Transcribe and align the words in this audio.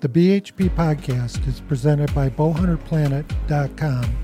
The 0.00 0.08
BHP 0.08 0.70
podcast 0.76 1.44
is 1.48 1.60
presented 1.60 2.14
by 2.14 2.30
bowhunterplanet.com. 2.30 4.16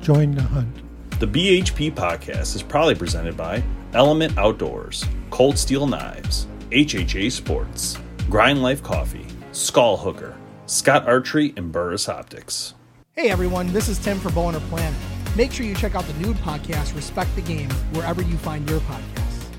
Join 0.00 0.30
the 0.34 0.40
hunt. 0.40 0.74
The 1.20 1.26
BHP 1.26 1.92
podcast 1.92 2.56
is 2.56 2.62
proudly 2.62 2.94
presented 2.94 3.36
by 3.36 3.62
Element 3.92 4.38
Outdoors, 4.38 5.04
Cold 5.28 5.58
Steel 5.58 5.86
Knives, 5.86 6.46
HHA 6.70 7.30
Sports, 7.30 7.98
Grind 8.30 8.62
Life 8.62 8.82
Coffee, 8.82 9.26
Skull 9.52 9.98
Hooker, 9.98 10.34
Scott 10.64 11.06
Archery, 11.06 11.52
and 11.58 11.70
Burris 11.70 12.08
Optics. 12.08 12.72
Hey 13.12 13.28
everyone, 13.28 13.70
this 13.74 13.90
is 13.90 13.98
Tim 13.98 14.18
for 14.18 14.30
Bowhunter 14.30 14.66
Planet. 14.70 14.98
Make 15.36 15.52
sure 15.52 15.66
you 15.66 15.74
check 15.74 15.94
out 15.94 16.04
the 16.04 16.14
new 16.26 16.32
podcast, 16.32 16.96
Respect 16.96 17.34
the 17.36 17.42
Game, 17.42 17.68
wherever 17.92 18.22
you 18.22 18.38
find 18.38 18.66
your 18.66 18.80
podcasts. 18.80 19.50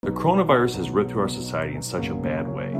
The 0.00 0.12
coronavirus 0.12 0.76
has 0.76 0.88
ripped 0.88 1.10
through 1.10 1.20
our 1.20 1.28
society 1.28 1.74
in 1.74 1.82
such 1.82 2.08
a 2.08 2.14
bad 2.14 2.48
way. 2.48 2.74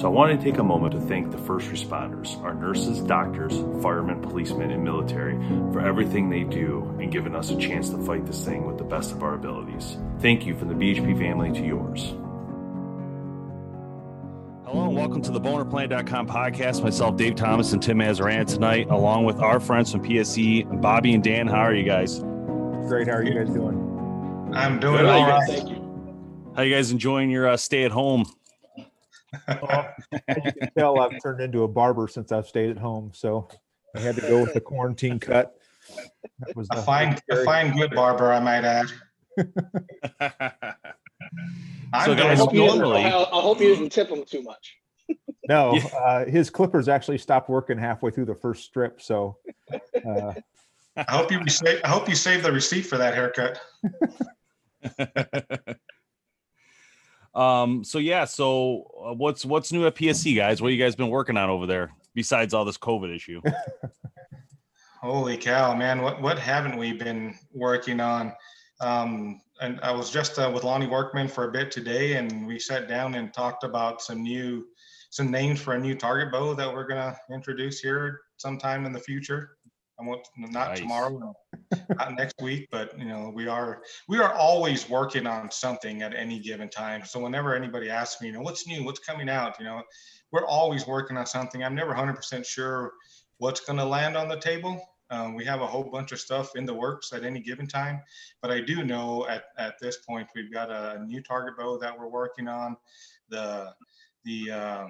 So 0.00 0.06
I 0.06 0.08
wanted 0.12 0.40
to 0.40 0.44
take 0.46 0.56
a 0.56 0.62
moment 0.62 0.94
to 0.94 1.00
thank 1.02 1.30
the 1.30 1.36
first 1.36 1.68
responders, 1.68 2.42
our 2.42 2.54
nurses, 2.54 3.00
doctors, 3.00 3.52
firemen, 3.82 4.22
policemen, 4.22 4.70
and 4.70 4.82
military 4.82 5.34
for 5.74 5.86
everything 5.86 6.30
they 6.30 6.42
do 6.42 6.96
and 6.98 7.12
giving 7.12 7.36
us 7.36 7.50
a 7.50 7.58
chance 7.58 7.90
to 7.90 7.98
fight 7.98 8.24
this 8.24 8.42
thing 8.42 8.66
with 8.66 8.78
the 8.78 8.84
best 8.84 9.12
of 9.12 9.22
our 9.22 9.34
abilities. 9.34 9.98
Thank 10.20 10.46
you 10.46 10.56
from 10.56 10.68
the 10.68 10.74
BHP 10.74 11.18
family 11.18 11.52
to 11.52 11.66
yours. 11.66 12.14
Hello 14.64 14.86
and 14.86 14.96
welcome 14.96 15.20
to 15.20 15.32
the 15.32 15.40
BowhunterPlanet.com 15.40 16.26
podcast. 16.28 16.82
Myself, 16.82 17.18
Dave 17.18 17.34
Thomas, 17.34 17.74
and 17.74 17.82
Tim 17.82 17.98
Mazaran 17.98 18.46
tonight, 18.46 18.86
along 18.88 19.26
with 19.26 19.40
our 19.40 19.60
friends 19.60 19.92
from 19.92 20.02
PSE, 20.02 20.80
Bobby 20.80 21.12
and 21.12 21.22
Dan. 21.22 21.46
How 21.46 21.60
are 21.60 21.74
you 21.74 21.84
guys? 21.84 22.20
Great. 22.88 23.06
How 23.06 23.16
are 23.16 23.22
you 23.22 23.34
guys 23.34 23.52
doing? 23.52 24.50
I'm 24.54 24.80
doing 24.80 25.04
all 25.04 25.28
right. 25.28 25.46
Thank 25.46 25.68
you. 25.68 26.52
How 26.56 26.62
you 26.62 26.74
guys 26.74 26.90
enjoying 26.90 27.28
your 27.28 27.46
uh, 27.46 27.58
stay 27.58 27.84
at 27.84 27.90
home? 27.90 28.24
Well, 29.48 29.94
as 30.28 30.36
you 30.44 30.52
can 30.52 30.70
tell, 30.76 30.98
I've 31.00 31.22
turned 31.22 31.40
into 31.40 31.62
a 31.62 31.68
barber 31.68 32.08
since 32.08 32.32
I've 32.32 32.46
stayed 32.46 32.70
at 32.70 32.78
home, 32.78 33.10
so 33.14 33.48
I 33.96 34.00
had 34.00 34.16
to 34.16 34.22
go 34.22 34.40
with 34.42 34.54
the 34.54 34.60
quarantine 34.60 35.18
cut. 35.18 35.54
That 36.40 36.56
was 36.56 36.68
A 36.72 36.76
the- 36.76 36.82
fine, 36.82 37.18
a 37.30 37.44
fine 37.44 37.76
good 37.76 37.92
barber, 37.94 38.32
I 38.32 38.40
might 38.40 38.64
add. 38.64 38.86
I'm 41.92 42.04
So, 42.04 42.14
guys, 42.14 42.38
go- 42.38 42.44
hope 42.44 42.54
you 42.54 42.60
didn't- 42.62 42.78
normally- 42.78 43.04
I, 43.04 43.10
I 43.18 43.40
hope 43.40 43.60
you 43.60 43.74
didn't 43.74 43.90
tip 43.90 44.08
him 44.08 44.24
too 44.24 44.42
much. 44.42 44.76
No, 45.48 45.74
Yeah. 45.74 45.86
uh, 45.96 46.24
his 46.26 46.48
clippers 46.50 46.88
actually 46.88 47.18
stopped 47.18 47.48
working 47.48 47.76
halfway 47.76 48.12
through 48.12 48.26
the 48.26 48.36
first 48.36 48.62
strip, 48.64 49.00
so 49.02 49.36
uh, 49.72 50.32
I 50.96 51.04
hope 51.10 51.32
you 51.32 51.44
save, 51.48 51.80
I 51.82 51.88
hope 51.88 52.08
you 52.08 52.14
save 52.14 52.44
the 52.44 52.52
receipt 52.52 52.82
for 52.82 52.96
that 52.98 53.14
haircut. 53.14 53.58
um. 57.34 57.84
So 57.84 57.98
yeah. 57.98 58.24
So 58.24 58.90
uh, 59.04 59.14
what's 59.14 59.44
what's 59.44 59.72
new 59.72 59.86
at 59.86 59.94
PSE, 59.94 60.34
guys? 60.36 60.60
What 60.60 60.72
you 60.72 60.82
guys 60.82 60.96
been 60.96 61.10
working 61.10 61.36
on 61.36 61.50
over 61.50 61.66
there 61.66 61.92
besides 62.14 62.54
all 62.54 62.64
this 62.64 62.78
COVID 62.78 63.14
issue? 63.14 63.40
Holy 65.02 65.36
cow, 65.36 65.74
man! 65.74 66.02
What 66.02 66.20
what 66.20 66.38
haven't 66.38 66.76
we 66.76 66.92
been 66.92 67.34
working 67.52 68.00
on? 68.00 68.32
Um, 68.80 69.40
and 69.60 69.78
I 69.82 69.92
was 69.92 70.10
just 70.10 70.38
uh, 70.38 70.50
with 70.52 70.64
Lonnie 70.64 70.86
Workman 70.86 71.28
for 71.28 71.48
a 71.48 71.52
bit 71.52 71.70
today, 71.70 72.14
and 72.14 72.46
we 72.46 72.58
sat 72.58 72.88
down 72.88 73.14
and 73.14 73.32
talked 73.32 73.64
about 73.64 74.02
some 74.02 74.22
new 74.22 74.66
some 75.10 75.30
names 75.30 75.60
for 75.60 75.74
a 75.74 75.78
new 75.78 75.94
target 75.94 76.32
bow 76.32 76.54
that 76.54 76.72
we're 76.72 76.86
gonna 76.86 77.16
introduce 77.32 77.80
here 77.80 78.20
sometime 78.36 78.86
in 78.86 78.92
the 78.92 79.00
future. 79.00 79.56
I 80.00 80.04
won't 80.04 80.26
not 80.36 80.70
Nice. 80.70 80.80
tomorrow, 80.80 81.34
not 81.90 82.16
next 82.16 82.40
week, 82.40 82.68
but 82.70 82.98
you 82.98 83.04
know 83.04 83.30
we 83.34 83.48
are 83.48 83.82
we 84.08 84.18
are 84.18 84.32
always 84.32 84.88
working 84.88 85.26
on 85.26 85.50
something 85.50 86.02
at 86.02 86.14
any 86.14 86.38
given 86.38 86.68
time. 86.68 87.04
So 87.04 87.20
whenever 87.20 87.54
anybody 87.54 87.90
asks 87.90 88.20
me, 88.20 88.28
you 88.28 88.34
know, 88.34 88.40
what's 88.40 88.66
new, 88.66 88.84
what's 88.84 89.00
coming 89.00 89.28
out, 89.28 89.58
you 89.58 89.64
know, 89.64 89.82
we're 90.32 90.46
always 90.46 90.86
working 90.86 91.16
on 91.16 91.26
something. 91.26 91.62
I'm 91.62 91.74
never 91.74 91.92
100% 91.92 92.46
sure 92.46 92.92
what's 93.38 93.60
going 93.60 93.78
to 93.78 93.84
land 93.84 94.16
on 94.16 94.28
the 94.28 94.38
table. 94.38 94.80
Um, 95.10 95.34
we 95.34 95.44
have 95.44 95.60
a 95.60 95.66
whole 95.66 95.82
bunch 95.82 96.12
of 96.12 96.20
stuff 96.20 96.54
in 96.54 96.64
the 96.64 96.74
works 96.74 97.12
at 97.12 97.24
any 97.24 97.40
given 97.40 97.66
time, 97.66 98.00
but 98.42 98.52
I 98.52 98.60
do 98.60 98.84
know 98.84 99.26
at, 99.28 99.44
at 99.58 99.74
this 99.80 99.98
point 100.08 100.28
we've 100.36 100.52
got 100.52 100.70
a 100.70 101.04
new 101.04 101.20
target 101.20 101.58
bow 101.58 101.78
that 101.78 101.98
we're 101.98 102.08
working 102.08 102.46
on. 102.46 102.76
The 103.28 103.74
the 104.24 104.50
uh, 104.50 104.86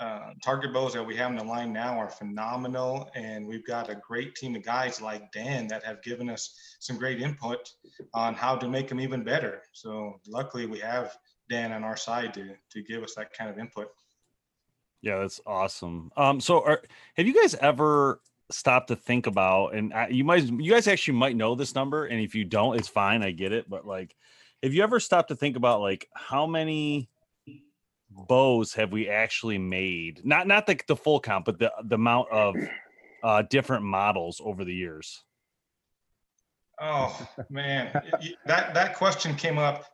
uh, 0.00 0.30
target 0.42 0.72
bows 0.72 0.92
that 0.94 1.04
we 1.04 1.16
have 1.16 1.30
in 1.30 1.36
the 1.36 1.44
line 1.44 1.72
now 1.72 1.98
are 1.98 2.10
phenomenal, 2.10 3.10
and 3.14 3.46
we've 3.46 3.66
got 3.66 3.90
a 3.90 3.96
great 3.96 4.34
team 4.36 4.54
of 4.54 4.62
guys 4.62 5.00
like 5.00 5.32
Dan 5.32 5.66
that 5.68 5.82
have 5.84 6.02
given 6.02 6.30
us 6.30 6.54
some 6.78 6.96
great 6.96 7.20
input 7.20 7.72
on 8.14 8.34
how 8.34 8.56
to 8.56 8.68
make 8.68 8.88
them 8.88 9.00
even 9.00 9.24
better. 9.24 9.62
So 9.72 10.20
luckily 10.26 10.66
we 10.66 10.78
have 10.78 11.16
Dan 11.50 11.72
on 11.72 11.82
our 11.82 11.96
side 11.96 12.32
to 12.34 12.54
to 12.70 12.82
give 12.82 13.02
us 13.02 13.14
that 13.14 13.32
kind 13.32 13.50
of 13.50 13.58
input. 13.58 13.88
Yeah, 15.00 15.20
that's 15.20 15.40
awesome. 15.46 16.10
Um, 16.16 16.40
so 16.40 16.64
are, 16.64 16.82
have 17.16 17.26
you 17.26 17.34
guys 17.34 17.54
ever 17.56 18.20
stopped 18.50 18.88
to 18.88 18.96
think 18.96 19.26
about, 19.26 19.74
and 19.74 19.92
I, 19.92 20.08
you 20.08 20.24
might, 20.24 20.44
you 20.44 20.72
guys 20.72 20.88
actually 20.88 21.18
might 21.18 21.36
know 21.36 21.54
this 21.54 21.74
number, 21.74 22.06
and 22.06 22.20
if 22.20 22.34
you 22.34 22.44
don't, 22.44 22.76
it's 22.76 22.88
fine. 22.88 23.22
I 23.22 23.30
get 23.30 23.52
it, 23.52 23.68
but 23.68 23.86
like, 23.86 24.16
have 24.62 24.74
you 24.74 24.82
ever 24.82 24.98
stopped 24.98 25.28
to 25.28 25.36
think 25.36 25.56
about 25.56 25.80
like 25.80 26.08
how 26.14 26.46
many 26.46 27.08
bows 28.10 28.74
have 28.74 28.92
we 28.92 29.08
actually 29.08 29.58
made? 29.58 30.24
Not 30.24 30.46
not 30.46 30.66
the 30.66 30.80
the 30.86 30.96
full 30.96 31.20
count, 31.20 31.44
but 31.44 31.58
the 31.58 31.72
the 31.84 31.96
amount 31.96 32.30
of 32.30 32.54
uh 33.22 33.42
different 33.42 33.84
models 33.84 34.40
over 34.44 34.64
the 34.64 34.74
years. 34.74 35.22
Oh 36.80 37.28
man, 37.50 37.90
that 38.46 38.74
that 38.74 38.94
question 38.94 39.34
came 39.34 39.58
up 39.58 39.84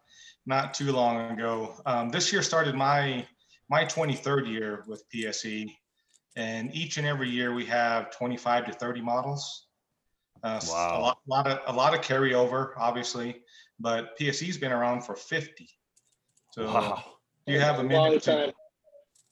not 0.46 0.74
too 0.74 0.92
long 0.92 1.32
ago. 1.32 1.74
Um, 1.86 2.10
this 2.10 2.32
year 2.32 2.42
started 2.42 2.74
my 2.74 3.26
my 3.70 3.84
23rd 3.84 4.48
year 4.48 4.84
with 4.86 5.02
PSE, 5.14 5.70
and 6.36 6.74
each 6.74 6.98
and 6.98 7.06
every 7.06 7.30
year 7.30 7.54
we 7.54 7.64
have 7.66 8.10
25 8.10 8.66
to 8.66 8.72
30 8.72 9.00
models. 9.00 9.66
Uh, 10.42 10.60
Wow. 10.68 10.98
A 10.98 11.00
lot, 11.00 11.18
lot 11.26 11.46
of 11.46 11.74
a 11.74 11.76
lot 11.76 11.94
of 11.94 12.00
carryover, 12.02 12.72
obviously, 12.76 13.42
but 13.80 14.16
PSE's 14.18 14.58
been 14.58 14.72
around 14.72 15.02
for 15.02 15.16
50. 15.16 15.68
So 16.52 16.66
Wow. 16.66 17.13
You 17.46 17.60
have 17.60 17.78
a 17.78 17.82
Long 17.82 17.88
minute. 17.88 18.22
To, 18.22 18.30
time. 18.30 18.52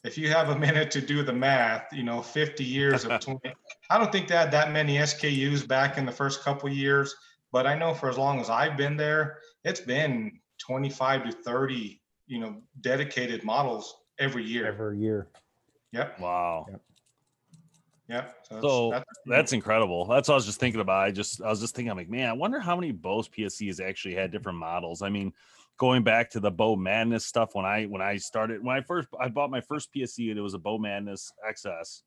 if 0.04 0.18
you 0.18 0.28
have 0.28 0.50
a 0.50 0.58
minute 0.58 0.90
to 0.92 1.00
do 1.00 1.22
the 1.22 1.32
math, 1.32 1.92
you 1.92 2.02
know, 2.02 2.20
50 2.20 2.64
years 2.64 3.04
of 3.04 3.20
20, 3.20 3.40
I 3.90 3.98
don't 3.98 4.12
think 4.12 4.28
they 4.28 4.36
had 4.36 4.50
that 4.50 4.72
many 4.72 4.98
SKUs 4.98 5.66
back 5.66 5.98
in 5.98 6.04
the 6.04 6.12
first 6.12 6.42
couple 6.42 6.68
of 6.68 6.74
years, 6.74 7.14
but 7.52 7.66
I 7.66 7.76
know 7.78 7.94
for 7.94 8.08
as 8.08 8.18
long 8.18 8.40
as 8.40 8.50
I've 8.50 8.76
been 8.76 8.96
there, 8.96 9.38
it's 9.64 9.80
been 9.80 10.40
25 10.58 11.24
to 11.24 11.32
30, 11.32 12.00
you 12.26 12.38
know, 12.38 12.56
dedicated 12.80 13.44
models 13.44 13.94
every 14.18 14.44
year. 14.44 14.66
every 14.66 14.98
year. 14.98 15.28
Yep. 15.92 16.20
Wow. 16.20 16.66
Yep. 18.08 18.36
So, 18.42 18.54
that's, 18.54 18.62
So 18.62 18.90
that's, 18.90 19.04
that's 19.26 19.52
incredible. 19.52 20.04
That's 20.04 20.28
what 20.28 20.34
I 20.34 20.36
was 20.36 20.46
just 20.46 20.60
thinking 20.60 20.80
about. 20.80 21.02
I 21.02 21.10
just 21.10 21.40
I 21.42 21.48
was 21.48 21.60
just 21.60 21.74
thinking, 21.74 21.90
I'm 21.90 21.96
like, 21.96 22.10
man, 22.10 22.28
I 22.28 22.32
wonder 22.34 22.60
how 22.60 22.76
many 22.76 22.92
bows 22.92 23.28
PSE 23.28 23.66
has 23.68 23.80
actually 23.80 24.14
had 24.14 24.30
different 24.30 24.58
models. 24.58 25.00
I 25.00 25.08
mean, 25.08 25.32
going 25.78 26.02
back 26.02 26.30
to 26.30 26.40
the 26.40 26.50
bow 26.50 26.76
madness 26.76 27.26
stuff 27.26 27.54
when 27.54 27.64
I 27.64 27.84
when 27.84 28.02
I 28.02 28.16
started 28.16 28.64
when 28.64 28.76
I 28.76 28.80
first 28.82 29.08
I 29.18 29.28
bought 29.28 29.50
my 29.50 29.60
first 29.60 29.92
PSE 29.94 30.30
and 30.30 30.38
it 30.38 30.42
was 30.42 30.54
a 30.54 30.58
bow 30.58 30.78
madness 30.78 31.32
XS. 31.48 32.02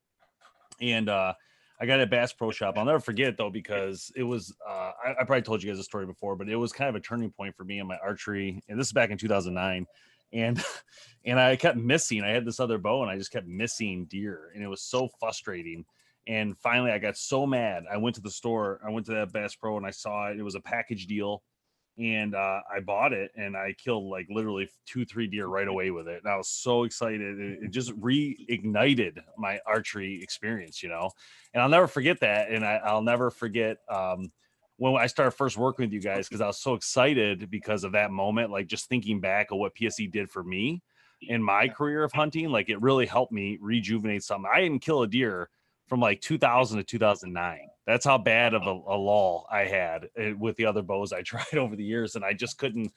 And 0.80 1.08
uh 1.08 1.34
I 1.78 1.84
got 1.84 1.98
it 1.98 2.04
at 2.04 2.10
Bass 2.10 2.32
Pro 2.32 2.50
Shop. 2.50 2.78
I'll 2.78 2.86
never 2.86 3.00
forget 3.00 3.36
though, 3.36 3.50
because 3.50 4.10
it 4.16 4.22
was 4.22 4.54
uh 4.66 4.92
I, 5.04 5.10
I 5.20 5.24
probably 5.24 5.42
told 5.42 5.62
you 5.62 5.70
guys 5.70 5.78
a 5.78 5.84
story 5.84 6.06
before, 6.06 6.36
but 6.36 6.48
it 6.48 6.56
was 6.56 6.72
kind 6.72 6.88
of 6.88 6.94
a 6.94 7.00
turning 7.00 7.30
point 7.30 7.54
for 7.54 7.64
me 7.64 7.78
in 7.78 7.86
my 7.86 7.98
archery. 7.98 8.62
And 8.68 8.78
this 8.78 8.88
is 8.88 8.92
back 8.92 9.10
in 9.10 9.18
2009. 9.18 9.86
And 10.32 10.64
and 11.24 11.38
I 11.38 11.56
kept 11.56 11.76
missing. 11.76 12.22
I 12.22 12.30
had 12.30 12.44
this 12.44 12.60
other 12.60 12.78
bow 12.78 13.02
and 13.02 13.10
I 13.10 13.18
just 13.18 13.32
kept 13.32 13.46
missing 13.46 14.06
deer, 14.06 14.50
and 14.54 14.62
it 14.62 14.68
was 14.68 14.82
so 14.82 15.08
frustrating. 15.20 15.84
And 16.26 16.56
finally, 16.58 16.90
I 16.90 16.98
got 16.98 17.16
so 17.16 17.46
mad. 17.46 17.84
I 17.90 17.98
went 17.98 18.16
to 18.16 18.22
the 18.22 18.30
store. 18.30 18.80
I 18.84 18.90
went 18.90 19.06
to 19.06 19.12
that 19.12 19.32
Bass 19.32 19.54
Pro 19.54 19.76
and 19.76 19.86
I 19.86 19.90
saw 19.90 20.28
it. 20.28 20.38
It 20.38 20.42
was 20.42 20.56
a 20.56 20.60
package 20.60 21.06
deal, 21.06 21.42
and 21.98 22.34
uh, 22.34 22.60
I 22.70 22.80
bought 22.80 23.12
it 23.12 23.30
and 23.36 23.56
I 23.56 23.72
killed 23.72 24.04
like 24.04 24.26
literally 24.28 24.68
two, 24.86 25.04
three 25.04 25.26
deer 25.26 25.46
right 25.46 25.68
away 25.68 25.90
with 25.90 26.08
it. 26.08 26.22
And 26.22 26.32
I 26.32 26.36
was 26.36 26.48
so 26.48 26.84
excited. 26.84 27.40
It, 27.40 27.58
it 27.64 27.70
just 27.70 27.98
reignited 27.98 29.18
my 29.38 29.60
archery 29.66 30.22
experience, 30.22 30.82
you 30.82 30.88
know. 30.88 31.10
And 31.54 31.62
I'll 31.62 31.68
never 31.68 31.86
forget 31.86 32.20
that. 32.20 32.50
And 32.50 32.64
I, 32.64 32.76
I'll 32.76 33.02
never 33.02 33.30
forget 33.30 33.78
um, 33.88 34.30
when 34.76 34.94
I 34.96 35.06
started 35.06 35.32
first 35.32 35.56
working 35.56 35.86
with 35.86 35.92
you 35.92 36.00
guys 36.00 36.28
because 36.28 36.40
I 36.40 36.46
was 36.46 36.60
so 36.60 36.74
excited 36.74 37.50
because 37.50 37.84
of 37.84 37.92
that 37.92 38.10
moment. 38.10 38.50
Like 38.50 38.66
just 38.66 38.88
thinking 38.88 39.20
back 39.20 39.50
of 39.50 39.58
what 39.58 39.74
PSE 39.74 40.10
did 40.10 40.30
for 40.30 40.44
me 40.44 40.82
in 41.22 41.42
my 41.42 41.68
career 41.68 42.04
of 42.04 42.12
hunting, 42.12 42.50
like 42.50 42.68
it 42.68 42.80
really 42.82 43.06
helped 43.06 43.32
me 43.32 43.58
rejuvenate 43.60 44.22
something. 44.22 44.50
I 44.52 44.60
didn't 44.60 44.80
kill 44.80 45.02
a 45.02 45.08
deer 45.08 45.48
from 45.86 46.00
like 46.00 46.20
2000 46.20 46.78
to 46.78 46.84
2009. 46.84 47.58
That's 47.86 48.04
how 48.04 48.18
bad 48.18 48.54
of 48.54 48.62
a, 48.62 48.70
a 48.70 48.96
lull 48.96 49.46
I 49.50 49.64
had 49.64 50.08
eh, 50.16 50.32
with 50.36 50.56
the 50.56 50.66
other 50.66 50.82
bows 50.82 51.12
I 51.12 51.22
tried 51.22 51.54
over 51.54 51.76
the 51.76 51.84
years, 51.84 52.16
and 52.16 52.24
I 52.24 52.32
just 52.32 52.58
couldn't. 52.58 52.92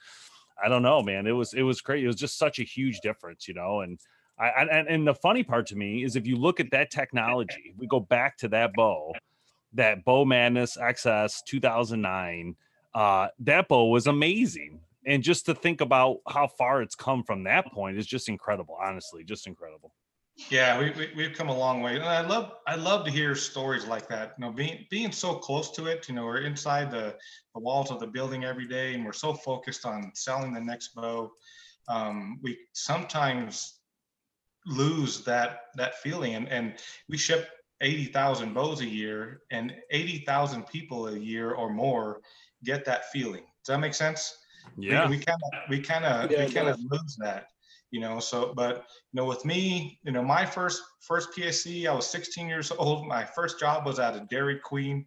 I 0.62 0.68
don't 0.68 0.84
know, 0.84 1.02
man. 1.02 1.26
It 1.26 1.32
was 1.32 1.54
it 1.54 1.62
was 1.62 1.82
crazy. 1.82 2.04
It 2.04 2.08
was 2.08 2.16
just 2.16 2.38
such 2.38 2.60
a 2.60 2.64
huge 2.64 3.00
difference, 3.02 3.48
you 3.48 3.54
know. 3.54 3.82
And 3.82 4.00
I 4.38 4.68
and, 4.72 4.88
and 4.88 5.08
the 5.08 5.14
funny 5.14 5.44
part 5.44 5.68
to 5.68 5.76
me 5.76 6.04
is 6.04 6.16
if 6.16 6.28
you 6.28 6.36
look 6.36 6.60
at 6.60 6.72
that 6.72 6.92
technology, 6.92 7.74
we 7.78 7.88
go 7.88 8.00
back 8.00 8.38
to 8.40 8.48
that 8.50 8.74
bow, 8.74 9.14
that 9.74 10.04
Bow 10.04 10.26
Madness 10.26 10.78
XS 10.78 11.44
2009. 11.46 12.56
Uh, 12.96 13.28
that 13.38 13.68
bow 13.68 13.86
was 13.86 14.08
amazing, 14.08 14.80
and 15.06 15.22
just 15.22 15.46
to 15.46 15.54
think 15.54 15.80
about 15.80 16.18
how 16.28 16.48
far 16.48 16.82
it's 16.82 16.96
come 16.96 17.24
from 17.24 17.44
that 17.44 17.72
point 17.72 17.98
is 17.98 18.08
just 18.08 18.28
incredible. 18.28 18.76
Honestly, 18.82 19.24
just 19.24 19.46
incredible. 19.46 19.94
Yeah, 20.50 20.80
we, 20.80 20.92
we 20.92 21.12
we've 21.16 21.36
come 21.36 21.50
a 21.50 21.58
long 21.58 21.82
way, 21.82 21.96
and 21.96 22.06
I 22.06 22.26
love 22.26 22.54
I 22.66 22.76
love 22.76 23.06
to 23.06 23.12
hear 23.12 23.36
stories 23.36 23.86
like 23.86 24.08
that. 24.08 24.34
You 24.38 24.46
know, 24.46 24.52
being 24.52 24.86
being 24.90 25.12
so 25.12 25.36
close 25.36 25.70
to 25.72 25.88
it. 25.88 26.08
You 26.08 26.16
know, 26.16 26.26
we're 26.26 26.42
inside 26.42 26.90
the 26.90 27.16
the 27.54 27.60
walls 27.60 27.92
of 27.92 28.00
the 28.00 28.08
building 28.08 28.46
every 28.46 28.68
day, 28.68 28.94
and 28.94 29.06
we're 29.06 29.14
so 29.14 29.34
focused 29.34 29.86
on 29.86 30.12
selling 30.16 30.54
the 30.54 30.62
next 30.62 30.96
bow. 30.96 31.32
Um, 31.88 32.40
we 32.42 32.58
sometimes 32.74 33.80
lose 34.66 35.24
that 35.26 35.64
that 35.76 36.00
feeling, 36.00 36.36
and 36.36 36.48
and 36.48 36.76
we 37.10 37.18
ship 37.18 37.50
eighty 37.82 38.06
thousand 38.06 38.54
bows 38.54 38.82
a 38.82 38.88
year, 38.88 39.42
and 39.52 39.76
eighty 39.92 40.24
thousand 40.26 40.66
people 40.68 41.08
a 41.10 41.18
year 41.18 41.52
or 41.52 41.70
more 41.70 42.22
get 42.64 42.86
that 42.86 43.12
feeling. 43.12 43.44
Does 43.66 43.76
that 43.76 43.80
make 43.80 43.94
sense? 43.94 44.38
Yeah, 44.78 45.08
we 45.10 45.20
kind 45.20 45.42
of 45.44 45.70
we 45.70 45.80
kind 45.80 46.06
of 46.06 46.30
we 46.30 46.36
kind 46.54 46.70
of 46.70 46.78
does. 46.78 46.86
lose 46.90 47.18
that 47.20 47.48
you 47.92 48.00
know 48.00 48.20
so 48.20 48.54
but 48.56 48.86
you 49.12 49.18
know 49.22 49.26
with 49.26 49.44
me 49.46 50.00
you 50.04 50.12
know 50.12 50.22
my 50.22 50.46
first 50.46 50.82
first 51.00 51.30
pse 51.36 51.88
i 51.88 51.94
was 51.94 52.08
16 52.08 52.48
years 52.48 52.72
old. 52.78 53.08
My 53.08 53.24
first 53.24 53.60
job 53.60 53.86
was 53.86 54.00
at 54.00 54.16
a 54.16 54.22
dairy 54.30 54.60
queen 54.60 55.06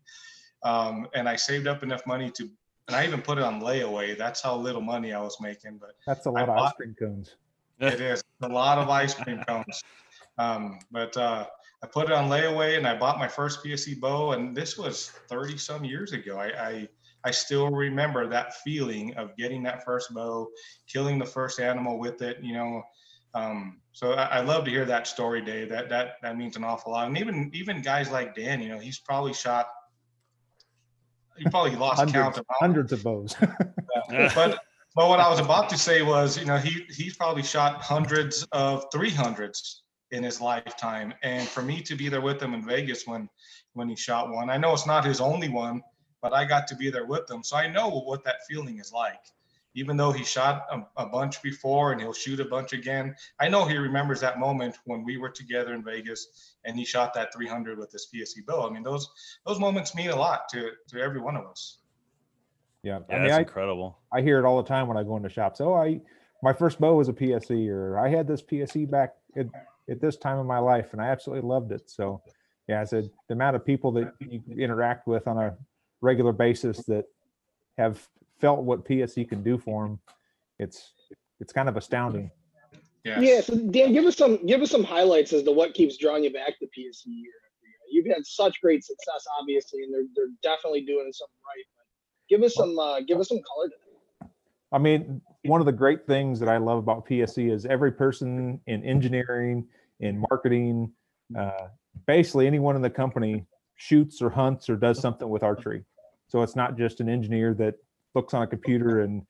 um, 0.63 1.07
and 1.15 1.29
i 1.29 1.37
saved 1.37 1.67
up 1.67 1.83
enough 1.83 2.07
money 2.07 2.31
to 2.31 2.49
and 2.89 2.97
i 2.97 3.07
even 3.07 3.23
put 3.23 3.39
it 3.39 3.45
on 3.45 3.61
layaway. 3.61 4.19
That's 4.19 4.41
how 4.43 4.57
little 4.57 4.81
money 4.81 5.13
i 5.13 5.21
was 5.21 5.37
making 5.41 5.79
but 5.79 5.95
That's 6.07 6.27
a 6.27 6.31
lot 6.31 6.49
of 6.49 6.57
ice 6.59 6.73
cream 6.73 6.97
cones. 6.99 7.37
it 7.81 8.01
is. 8.01 8.23
A 8.43 8.49
lot 8.49 8.79
of 8.79 8.89
ice 8.89 9.15
cream 9.15 9.41
cones. 9.47 9.83
Um, 10.37 10.81
but 10.91 11.17
uh, 11.17 11.47
i 11.85 11.87
put 11.87 12.07
it 12.07 12.13
on 12.13 12.29
layaway 12.29 12.77
and 12.77 12.87
i 12.89 12.97
bought 12.99 13.19
my 13.19 13.29
first 13.29 13.63
pse 13.65 13.99
bow 14.01 14.33
and 14.33 14.57
this 14.57 14.77
was 14.77 15.11
30 15.29 15.59
some 15.59 15.85
years 15.85 16.13
ago. 16.13 16.39
I, 16.39 16.47
I 16.47 16.89
I 17.25 17.31
still 17.31 17.71
remember 17.71 18.29
that 18.29 18.57
feeling 18.57 19.15
of 19.15 19.37
getting 19.37 19.63
that 19.65 19.85
first 19.85 20.13
bow, 20.13 20.49
killing 20.87 21.19
the 21.19 21.27
first 21.27 21.61
animal 21.61 21.99
with 21.99 22.23
it. 22.23 22.39
You 22.43 22.55
know, 22.55 22.83
um, 23.35 23.81
so 23.93 24.13
I, 24.13 24.39
I 24.39 24.41
love 24.41 24.65
to 24.65 24.71
hear 24.71 24.85
that 24.85 25.07
story, 25.07 25.41
Dave. 25.41 25.69
That 25.69 25.89
that 25.89 26.15
that 26.23 26.37
means 26.37 26.57
an 26.57 26.65
awful 26.65 26.93
lot. 26.93 27.07
And 27.07 27.19
even 27.19 27.51
even 27.55 27.83
guys 27.83 28.11
like 28.11 28.35
Dan, 28.35 28.61
you 28.61 28.69
know, 28.69 28.79
he's 28.79 28.99
probably 28.99 29.33
shot. 29.33 29.69
He 31.37 31.45
probably 31.45 31.77
lost 31.77 32.13
count 32.13 32.37
of 32.37 32.45
hundreds 32.51 32.93
of 32.93 33.03
bows. 33.03 33.35
but 34.35 34.61
but 34.95 35.09
what 35.09 35.21
I 35.21 35.29
was 35.31 35.39
about 35.39 35.71
to 35.71 35.79
say 35.79 36.03
was, 36.03 36.39
you 36.39 36.45
know, 36.45 36.59
he 36.59 36.85
he's 36.91 37.17
probably 37.17 37.43
shot 37.43 37.81
hundreds 37.81 38.47
of 38.53 38.85
three 38.93 39.11
hundreds 39.11 39.83
in 40.11 40.23
his 40.23 40.41
lifetime, 40.41 41.15
and 41.23 41.49
for 41.49 41.63
me 41.63 41.81
to 41.83 41.95
be 41.95 42.09
there 42.09 42.21
with 42.21 42.43
him 42.43 42.53
in 42.53 42.65
Vegas 42.67 43.07
when 43.07 43.29
when 43.73 43.89
he 43.89 43.97
shot 43.97 44.31
one, 44.31 44.51
I 44.51 44.59
know 44.59 44.75
it's 44.75 44.87
not 44.87 45.05
his 45.05 45.21
only 45.21 45.49
one, 45.49 45.81
but 46.23 46.33
I 46.33 46.45
got 46.45 46.67
to 46.69 46.77
be 46.77 46.89
there 46.89 47.05
with 47.05 47.31
him, 47.31 47.43
so 47.43 47.57
I 47.57 47.69
know 47.69 47.89
what 47.89 48.25
that 48.25 48.47
feeling 48.49 48.79
is 48.79 48.93
like. 48.93 49.21
Even 49.75 49.97
though 49.97 50.13
he 50.13 50.23
shot 50.23 50.67
a, 50.71 51.03
a 51.03 51.07
bunch 51.07 51.43
before 51.43 51.93
and 51.93 52.01
he'll 52.01 52.13
shoot 52.13 52.41
a 52.41 52.45
bunch 52.45 52.75
again, 52.75 53.15
I 53.41 53.49
know 53.49 53.65
he 53.65 53.77
remembers 53.79 54.21
that 54.21 54.39
moment 54.39 54.79
when 54.85 55.03
we 55.03 55.17
were 55.17 55.31
together 55.31 55.73
in 55.73 55.83
Vegas 55.83 56.55
and 56.65 56.77
he 56.77 56.85
shot 56.85 57.15
that 57.15 57.33
300 57.33 57.79
with 57.79 57.91
his 57.91 58.07
PSE 58.15 58.45
bow. 58.47 58.69
I 58.69 58.71
mean, 58.71 58.83
those 58.83 59.09
those 59.47 59.59
moments 59.59 59.95
mean 59.95 60.11
a 60.11 60.17
lot 60.17 60.49
to 60.51 60.73
to 60.89 61.01
every 61.01 61.21
one 61.21 61.37
of 61.37 61.47
us. 61.47 61.79
Yeah, 62.83 62.99
yeah, 63.09 63.17
I 63.17 63.19
mean, 63.19 63.29
that's 63.29 63.39
I, 63.39 63.41
incredible. 63.41 63.99
I 64.13 64.21
hear 64.21 64.39
it 64.39 64.45
all 64.45 64.63
the 64.63 64.69
time 64.69 64.89
when 64.89 64.99
I 64.99 65.05
go 65.05 65.17
into 65.17 65.31
shops. 65.31 65.59
Oh, 65.63 65.73
I 65.73 66.03
my 66.43 66.53
first 66.53 66.81
bow 66.81 66.97
was 66.97 67.09
a 67.09 67.13
PSE, 67.13 67.69
or 67.69 67.99
I 67.99 68.09
had 68.09 68.27
this 68.27 68.43
PSE 68.43 68.91
back 68.91 69.15
at, 69.37 69.47
at 69.89 70.01
this 70.01 70.17
time 70.17 70.39
in 70.39 70.47
my 70.47 70.59
life, 70.59 70.93
and 70.93 71.01
I 71.01 71.07
absolutely 71.07 71.49
loved 71.49 71.71
it. 71.71 71.89
So, 71.89 72.21
yeah, 72.69 72.81
I 72.81 72.85
said 72.85 73.09
the 73.29 73.35
amount 73.35 73.57
of 73.57 73.65
people 73.65 73.93
that 73.93 74.13
you 74.19 74.43
interact 74.59 75.07
with 75.07 75.29
on 75.29 75.39
a 75.39 75.57
regular 76.03 76.33
basis 76.33 76.85
that 76.85 77.07
have 77.79 78.07
felt 78.41 78.63
what 78.63 78.85
PSE 78.85 79.29
can 79.29 79.43
do 79.43 79.57
for 79.57 79.85
them, 79.85 80.01
it's 80.59 80.93
it's 81.41 81.53
kind 81.53 81.69
of 81.69 81.77
astounding. 81.77 82.31
Yeah. 83.05 83.21
Yeah, 83.21 83.41
so 83.41 83.57
Dan, 83.57 83.93
give 83.93 84.05
us 84.05 84.17
some 84.17 84.45
give 84.47 84.61
us 84.61 84.71
some 84.71 84.85
highlights 84.85 85.33
as 85.33 85.43
to 85.45 85.53
what 85.53 85.75
keeps 85.75 85.97
drawing 85.97 86.25
you 86.25 86.33
back 86.33 86.59
to 86.59 86.67
PSE 86.67 87.07
year 87.07 87.33
after 87.47 87.67
year. 87.67 87.81
You've 87.91 88.07
had 88.07 88.25
such 88.25 88.61
great 88.61 88.85
success, 88.85 89.25
obviously, 89.41 89.83
and 89.83 89.93
they're 89.93 90.07
they're 90.15 90.33
definitely 90.43 90.83
doing 90.83 91.11
something 91.13 91.41
right. 91.47 91.65
But 91.77 91.87
give 92.29 92.45
us 92.45 92.55
some 92.55 92.79
uh, 92.79 93.01
give 93.01 93.19
us 93.19 93.29
some 93.29 93.41
color 93.55 93.69
to 93.69 93.75
that. 94.21 94.29
I 94.73 94.79
mean, 94.79 95.21
one 95.45 95.61
of 95.61 95.67
the 95.67 95.73
great 95.73 96.07
things 96.07 96.41
that 96.41 96.49
I 96.49 96.57
love 96.57 96.79
about 96.79 97.07
PSE 97.07 97.53
is 97.53 97.67
every 97.67 97.93
person 97.93 98.61
in 98.67 98.85
engineering, 98.85 99.67
in 100.01 100.25
marketing, 100.31 100.93
uh, 101.39 101.69
basically 102.07 102.47
anyone 102.47 102.77
in 102.77 102.83
the 102.83 102.91
company 102.91 103.45
shoots 103.77 104.23
or 104.23 104.31
hunts 104.31 104.71
or 104.71 104.77
does 104.77 105.01
something 105.01 105.29
with 105.29 105.43
archery. 105.43 105.85
So 106.33 106.41
it's 106.41 106.57
not 106.57 106.79
just 106.79 107.01
an 107.01 107.11
engineer 107.11 107.53
that 107.59 107.75
looks 108.15 108.33
on 108.33 108.41
a 108.41 108.47
computer 108.47 109.03
and 109.03 109.27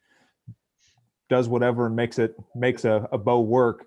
does 1.28 1.48
whatever 1.48 1.86
and 1.86 1.96
makes 1.96 2.20
it 2.20 2.36
makes 2.54 2.84
a, 2.84 3.08
a 3.10 3.18
bow 3.18 3.40
work. 3.40 3.86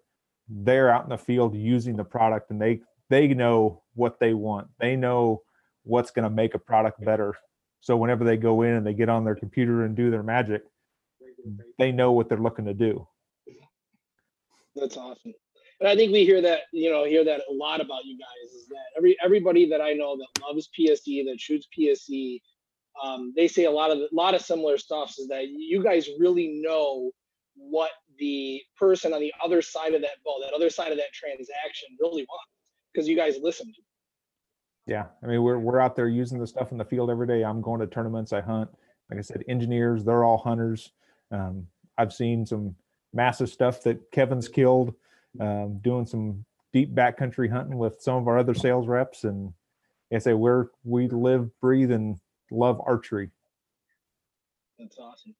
They're 0.49 0.91
out 0.91 1.05
in 1.05 1.09
the 1.09 1.17
field 1.17 1.55
using 1.55 1.95
the 1.95 2.03
product 2.03 2.51
and 2.51 2.61
they 2.61 2.81
they 3.09 3.29
know 3.29 3.83
what 3.93 4.19
they 4.19 4.33
want. 4.33 4.67
They 4.81 4.97
know 4.97 5.43
what's 5.83 6.11
going 6.11 6.25
to 6.25 6.29
make 6.29 6.55
a 6.55 6.59
product 6.59 7.05
better. 7.05 7.33
So 7.79 7.95
whenever 7.95 8.25
they 8.25 8.35
go 8.35 8.63
in 8.63 8.73
and 8.73 8.85
they 8.85 8.93
get 8.93 9.07
on 9.07 9.23
their 9.23 9.35
computer 9.35 9.85
and 9.85 9.95
do 9.95 10.11
their 10.11 10.23
magic, 10.23 10.63
they 11.79 11.93
know 11.93 12.11
what 12.11 12.27
they're 12.27 12.37
looking 12.37 12.65
to 12.65 12.73
do. 12.73 13.07
That's 14.75 14.97
awesome. 14.97 15.33
And 15.79 15.87
I 15.87 15.95
think 15.95 16.11
we 16.11 16.25
hear 16.25 16.41
that, 16.41 16.63
you 16.73 16.91
know, 16.91 17.05
hear 17.05 17.23
that 17.23 17.43
a 17.49 17.53
lot 17.53 17.79
about 17.79 18.03
you 18.03 18.17
guys 18.17 18.53
is 18.53 18.67
that 18.67 18.87
every 18.97 19.15
everybody 19.23 19.69
that 19.69 19.79
I 19.79 19.93
know 19.93 20.17
that 20.17 20.43
loves 20.43 20.67
PSE, 20.77 21.23
that 21.27 21.39
shoots 21.39 21.69
PSE, 21.77 22.41
um, 23.03 23.33
they 23.35 23.47
say 23.47 23.65
a 23.65 23.71
lot 23.71 23.91
of 23.91 23.97
a 23.97 24.07
lot 24.11 24.35
of 24.35 24.41
similar 24.41 24.77
stuff 24.77 25.15
is 25.17 25.27
that 25.27 25.47
you 25.47 25.83
guys 25.83 26.09
really 26.19 26.59
know 26.61 27.11
what 27.55 27.91
the 28.17 28.61
person 28.77 29.13
on 29.13 29.19
the 29.19 29.33
other 29.43 29.61
side 29.61 29.93
of 29.93 30.01
that 30.01 30.23
ball, 30.23 30.41
that 30.41 30.53
other 30.53 30.69
side 30.69 30.91
of 30.91 30.97
that 30.97 31.13
transaction 31.13 31.89
really 31.99 32.23
wants 32.23 32.51
because 32.93 33.07
you 33.07 33.15
guys 33.15 33.35
listen. 33.41 33.71
Yeah, 34.87 35.05
I 35.23 35.27
mean 35.27 35.41
we're 35.41 35.59
we're 35.59 35.79
out 35.79 35.95
there 35.95 36.07
using 36.07 36.39
the 36.39 36.47
stuff 36.47 36.71
in 36.71 36.77
the 36.77 36.85
field 36.85 37.09
every 37.09 37.27
day. 37.27 37.43
I'm 37.43 37.61
going 37.61 37.79
to 37.81 37.87
tournaments. 37.87 38.33
I 38.33 38.41
hunt. 38.41 38.69
Like 39.09 39.19
I 39.19 39.21
said, 39.21 39.43
engineers. 39.47 40.03
They're 40.03 40.23
all 40.23 40.37
hunters. 40.37 40.91
Um, 41.31 41.67
I've 41.97 42.13
seen 42.13 42.45
some 42.45 42.75
massive 43.13 43.49
stuff 43.49 43.81
that 43.83 44.11
Kevin's 44.11 44.47
killed. 44.47 44.93
Um, 45.39 45.79
doing 45.79 46.05
some 46.05 46.45
deep 46.71 46.95
backcountry 46.95 47.51
hunting 47.51 47.77
with 47.77 48.01
some 48.01 48.15
of 48.15 48.27
our 48.27 48.37
other 48.37 48.53
sales 48.53 48.87
reps, 48.87 49.25
and 49.25 49.53
I 50.13 50.19
say 50.19 50.33
we're 50.33 50.67
we 50.83 51.09
live, 51.09 51.49
breathe, 51.59 51.91
and 51.91 52.17
love 52.51 52.81
archery. 52.85 53.31
That's 54.79 54.97
awesome. 54.97 55.35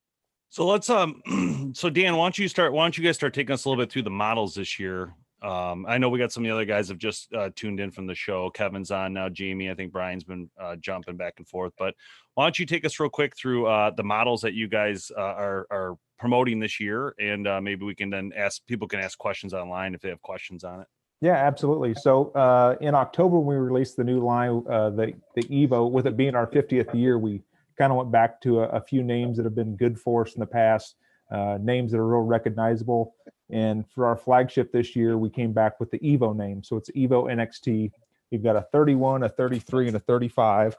So 0.49 0.65
let's 0.65 0.89
um 0.89 1.71
so 1.75 1.89
Dan, 1.89 2.15
why 2.15 2.25
don't 2.25 2.37
you 2.37 2.47
start 2.47 2.73
why 2.73 2.85
don't 2.85 2.97
you 2.97 3.03
guys 3.03 3.15
start 3.15 3.33
taking 3.33 3.53
us 3.53 3.65
a 3.65 3.69
little 3.69 3.83
bit 3.83 3.91
through 3.91 4.03
the 4.03 4.09
models 4.09 4.55
this 4.55 4.79
year? 4.79 5.13
Um 5.41 5.85
I 5.87 5.97
know 5.97 6.09
we 6.09 6.19
got 6.19 6.31
some 6.31 6.43
of 6.43 6.47
the 6.47 6.53
other 6.53 6.65
guys 6.65 6.87
have 6.87 6.97
just 6.97 7.33
uh, 7.33 7.49
tuned 7.55 7.79
in 7.79 7.91
from 7.91 8.07
the 8.07 8.15
show. 8.15 8.49
Kevin's 8.51 8.91
on 8.91 9.13
now, 9.13 9.27
Jamie, 9.27 9.69
I 9.69 9.75
think 9.75 9.91
Brian's 9.91 10.23
been 10.23 10.49
uh, 10.59 10.77
jumping 10.77 11.17
back 11.17 11.33
and 11.37 11.47
forth, 11.47 11.73
but 11.77 11.93
why 12.35 12.45
don't 12.45 12.57
you 12.57 12.65
take 12.65 12.85
us 12.85 12.99
real 12.99 13.09
quick 13.09 13.35
through 13.35 13.67
uh 13.67 13.91
the 13.91 14.03
models 14.03 14.41
that 14.41 14.53
you 14.53 14.67
guys 14.67 15.11
uh, 15.17 15.21
are 15.21 15.67
are 15.69 15.97
promoting 16.17 16.61
this 16.61 16.79
year 16.79 17.13
and 17.19 17.45
uh 17.45 17.59
maybe 17.59 17.83
we 17.85 17.93
can 17.93 18.09
then 18.09 18.31
ask 18.37 18.65
people 18.65 18.87
can 18.87 19.01
ask 19.01 19.17
questions 19.17 19.53
online 19.53 19.93
if 19.93 19.99
they 19.99 20.09
have 20.09 20.21
questions 20.21 20.63
on 20.63 20.79
it. 20.79 20.87
Yeah, 21.21 21.35
absolutely. 21.35 21.93
So 21.95 22.31
uh, 22.31 22.75
in 22.81 22.93
October, 22.93 23.39
we 23.39 23.55
released 23.55 23.97
the 23.97 24.03
new 24.03 24.19
line, 24.19 24.63
uh, 24.69 24.89
the 24.89 25.13
the 25.35 25.43
Evo, 25.43 25.89
with 25.89 26.07
it 26.07 26.17
being 26.17 26.35
our 26.35 26.47
50th 26.47 26.93
year, 26.93 27.17
we 27.17 27.41
kind 27.77 27.91
of 27.91 27.97
went 27.97 28.11
back 28.11 28.41
to 28.41 28.61
a, 28.61 28.69
a 28.69 28.81
few 28.81 29.03
names 29.03 29.37
that 29.37 29.43
have 29.43 29.55
been 29.55 29.75
good 29.75 29.99
for 29.99 30.25
us 30.25 30.33
in 30.33 30.39
the 30.39 30.45
past, 30.45 30.95
uh, 31.31 31.57
names 31.61 31.91
that 31.91 31.99
are 31.99 32.07
real 32.07 32.21
recognizable. 32.21 33.15
And 33.49 33.85
for 33.89 34.07
our 34.07 34.17
flagship 34.17 34.71
this 34.71 34.95
year, 34.95 35.17
we 35.17 35.29
came 35.29 35.53
back 35.53 35.79
with 35.79 35.91
the 35.91 35.99
Evo 35.99 36.35
name. 36.35 36.63
So 36.63 36.77
it's 36.77 36.89
Evo 36.91 37.31
NXT. 37.31 37.91
You've 38.31 38.43
got 38.43 38.55
a 38.55 38.61
31, 38.71 39.23
a 39.23 39.29
33, 39.29 39.87
and 39.87 39.95
a 39.95 39.99
35. 39.99 40.75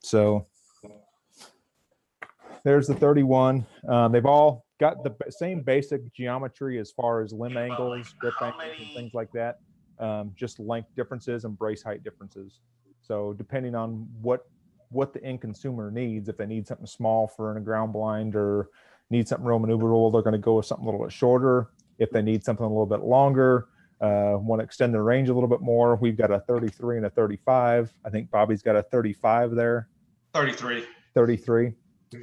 So 0.00 0.46
there's 2.64 2.86
the 2.86 2.94
31. 2.94 3.64
Um, 3.88 4.12
they've 4.12 4.26
all 4.26 4.65
got 4.78 5.02
the 5.02 5.14
same 5.30 5.62
basic 5.62 6.12
geometry 6.12 6.78
as 6.78 6.90
far 6.90 7.22
as 7.22 7.32
limb 7.32 7.56
angles, 7.56 8.14
grip 8.18 8.34
angles, 8.40 8.62
and 8.78 8.88
things 8.94 9.14
like 9.14 9.30
that. 9.32 9.58
Um, 9.98 10.32
just 10.36 10.60
length 10.60 10.94
differences 10.94 11.44
and 11.44 11.56
brace 11.56 11.82
height 11.82 12.04
differences. 12.04 12.60
So 13.02 13.32
depending 13.32 13.74
on 13.74 14.08
what 14.20 14.46
what 14.90 15.12
the 15.12 15.22
end 15.24 15.40
consumer 15.40 15.90
needs, 15.90 16.28
if 16.28 16.36
they 16.36 16.46
need 16.46 16.66
something 16.66 16.86
small 16.86 17.26
for 17.26 17.56
a 17.56 17.60
ground 17.60 17.92
blind 17.92 18.36
or 18.36 18.68
need 19.10 19.26
something 19.26 19.46
real 19.46 19.58
maneuverable, 19.58 20.12
they're 20.12 20.22
going 20.22 20.32
to 20.32 20.38
go 20.38 20.54
with 20.56 20.66
something 20.66 20.86
a 20.86 20.90
little 20.90 21.04
bit 21.04 21.12
shorter. 21.12 21.70
If 21.98 22.10
they 22.10 22.22
need 22.22 22.44
something 22.44 22.64
a 22.64 22.68
little 22.68 22.86
bit 22.86 23.00
longer, 23.00 23.68
uh, 24.00 24.36
want 24.38 24.60
to 24.60 24.64
extend 24.64 24.92
their 24.92 25.02
range 25.02 25.28
a 25.28 25.34
little 25.34 25.48
bit 25.48 25.60
more, 25.60 25.96
we've 25.96 26.16
got 26.16 26.30
a 26.30 26.40
33 26.40 26.98
and 26.98 27.06
a 27.06 27.10
35. 27.10 27.92
I 28.04 28.10
think 28.10 28.30
Bobby's 28.30 28.62
got 28.62 28.76
a 28.76 28.82
35 28.82 29.52
there, 29.52 29.88
33. 30.34 30.84
33. 31.14 31.72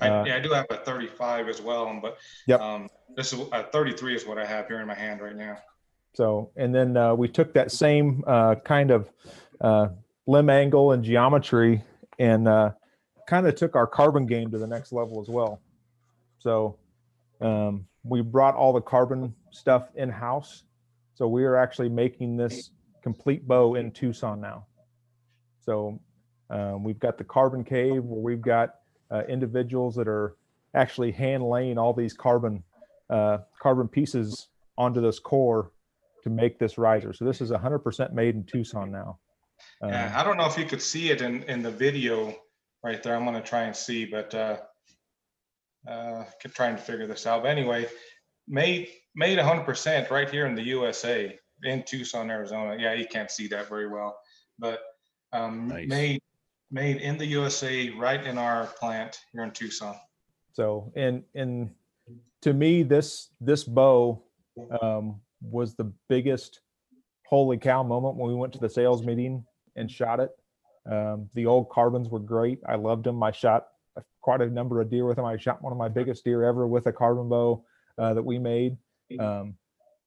I, 0.01 0.09
Uh, 0.09 0.25
yeah, 0.25 0.35
I 0.35 0.39
do 0.39 0.51
have 0.51 0.65
a 0.69 0.77
35 0.77 1.49
as 1.49 1.61
well, 1.61 1.97
but 2.01 2.17
Yep. 2.47 2.59
um, 2.59 2.89
this 3.15 3.33
is 3.33 3.41
uh, 3.51 3.63
33 3.63 4.15
is 4.15 4.25
what 4.25 4.37
I 4.37 4.45
have 4.45 4.67
here 4.67 4.79
in 4.81 4.87
my 4.87 4.93
hand 4.95 5.21
right 5.21 5.35
now. 5.35 5.57
So, 6.13 6.51
and 6.55 6.73
then 6.73 6.95
uh, 6.95 7.15
we 7.15 7.27
took 7.27 7.53
that 7.53 7.71
same 7.71 8.23
uh, 8.27 8.55
kind 8.55 8.91
of 8.91 9.09
uh, 9.61 9.89
limb 10.27 10.49
angle 10.49 10.91
and 10.91 11.03
geometry 11.03 11.83
and 12.19 12.47
uh, 12.47 12.71
kind 13.27 13.47
of 13.47 13.55
took 13.55 13.75
our 13.75 13.87
carbon 13.87 14.25
game 14.25 14.51
to 14.51 14.57
the 14.57 14.67
next 14.67 14.91
level 14.91 15.21
as 15.21 15.27
well. 15.27 15.59
So, 16.39 16.77
um, 17.41 17.87
we 18.03 18.21
brought 18.21 18.55
all 18.55 18.73
the 18.73 18.81
carbon 18.81 19.33
stuff 19.51 19.89
in 19.95 20.09
house. 20.09 20.63
So, 21.15 21.27
we 21.27 21.45
are 21.45 21.55
actually 21.55 21.89
making 21.89 22.37
this 22.37 22.71
complete 23.01 23.47
bow 23.47 23.75
in 23.75 23.91
Tucson 23.91 24.39
now. 24.39 24.67
So, 25.61 25.99
um, 26.49 26.83
we've 26.83 26.99
got 26.99 27.17
the 27.17 27.23
carbon 27.23 27.63
cave 27.63 28.03
where 28.03 28.21
we've 28.21 28.41
got 28.41 28.75
individuals 29.27 29.95
that 29.95 30.07
are 30.07 30.35
actually 30.75 31.11
hand 31.11 31.47
laying 31.47 31.77
all 31.77 31.93
these 31.93 32.13
carbon 32.13 32.63
uh, 33.09 33.39
carbon 33.61 33.87
pieces 33.87 34.47
onto 34.77 35.01
this 35.01 35.19
core 35.19 35.71
to 36.23 36.29
make 36.29 36.57
this 36.57 36.77
riser. 36.77 37.13
So 37.13 37.25
this 37.25 37.41
is 37.41 37.51
100% 37.51 38.13
made 38.13 38.35
in 38.35 38.43
Tucson 38.45 38.91
now. 38.91 39.19
Um, 39.81 39.89
Yeah, 39.91 40.13
I 40.15 40.23
don't 40.23 40.37
know 40.37 40.45
if 40.45 40.57
you 40.57 40.65
could 40.65 40.81
see 40.81 41.11
it 41.11 41.21
in, 41.21 41.43
in 41.43 41.61
the 41.61 41.69
video 41.69 42.33
right 42.83 43.03
there. 43.03 43.15
I'm 43.15 43.25
gonna 43.25 43.41
try 43.41 43.63
and 43.63 43.75
see, 43.75 44.05
but 44.05 44.33
uh, 44.33 44.57
uh, 45.87 46.23
keep 46.41 46.53
trying 46.53 46.75
to 46.75 46.81
figure 46.81 47.07
this 47.07 47.27
out. 47.27 47.43
But 47.43 47.49
anyway, 47.49 47.87
made 48.47 48.89
made 49.15 49.37
100% 49.37 50.09
right 50.09 50.29
here 50.29 50.47
in 50.47 50.55
the 50.55 50.63
USA 50.63 51.37
in 51.63 51.83
Tucson, 51.83 52.31
Arizona. 52.31 52.77
Yeah, 52.79 52.93
you 52.93 53.05
can't 53.05 53.29
see 53.29 53.47
that 53.49 53.69
very 53.69 53.87
well, 53.87 54.17
but 54.57 54.79
um, 55.33 55.67
Nice. 55.67 55.87
made 55.87 56.21
made 56.71 56.97
in 56.97 57.17
the 57.17 57.25
USA 57.25 57.89
right 57.91 58.23
in 58.25 58.37
our 58.37 58.67
plant 58.79 59.19
here 59.31 59.43
in 59.43 59.51
Tucson. 59.51 59.95
So, 60.53 60.91
and 60.95 61.23
and 61.35 61.71
to 62.41 62.53
me, 62.53 62.83
this 62.83 63.29
this 63.41 63.63
bow 63.63 64.23
um, 64.81 65.21
was 65.41 65.75
the 65.75 65.91
biggest 66.09 66.61
holy 67.27 67.57
cow 67.57 67.83
moment 67.83 68.15
when 68.15 68.29
we 68.29 68.35
went 68.35 68.53
to 68.53 68.59
the 68.59 68.69
sales 68.69 69.03
meeting 69.03 69.45
and 69.75 69.89
shot 69.89 70.19
it. 70.19 70.31
Um, 70.89 71.29
the 71.33 71.45
old 71.45 71.69
carbons 71.69 72.09
were 72.09 72.19
great. 72.19 72.59
I 72.67 72.75
loved 72.75 73.05
them. 73.05 73.23
I 73.23 73.31
shot 73.31 73.67
quite 74.21 74.41
a 74.41 74.47
number 74.47 74.81
of 74.81 74.89
deer 74.89 75.05
with 75.05 75.17
them. 75.17 75.25
I 75.25 75.37
shot 75.37 75.61
one 75.61 75.71
of 75.71 75.77
my 75.77 75.87
biggest 75.87 76.23
deer 76.23 76.43
ever 76.43 76.67
with 76.67 76.87
a 76.87 76.93
carbon 76.93 77.29
bow 77.29 77.63
uh, 77.97 78.13
that 78.13 78.23
we 78.23 78.37
made. 78.37 78.77
Um, 79.19 79.55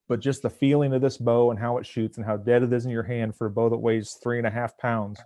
but 0.08 0.20
just 0.20 0.42
the 0.42 0.50
feeling 0.50 0.92
of 0.92 1.02
this 1.02 1.16
bow 1.16 1.50
and 1.50 1.58
how 1.58 1.78
it 1.78 1.86
shoots 1.86 2.16
and 2.16 2.26
how 2.26 2.36
dead 2.36 2.62
it 2.62 2.72
is 2.72 2.84
in 2.84 2.90
your 2.90 3.02
hand 3.02 3.36
for 3.36 3.46
a 3.46 3.50
bow 3.50 3.68
that 3.68 3.78
weighs 3.78 4.18
three 4.22 4.38
and 4.38 4.46
a 4.46 4.50
half 4.50 4.76
pounds 4.78 5.20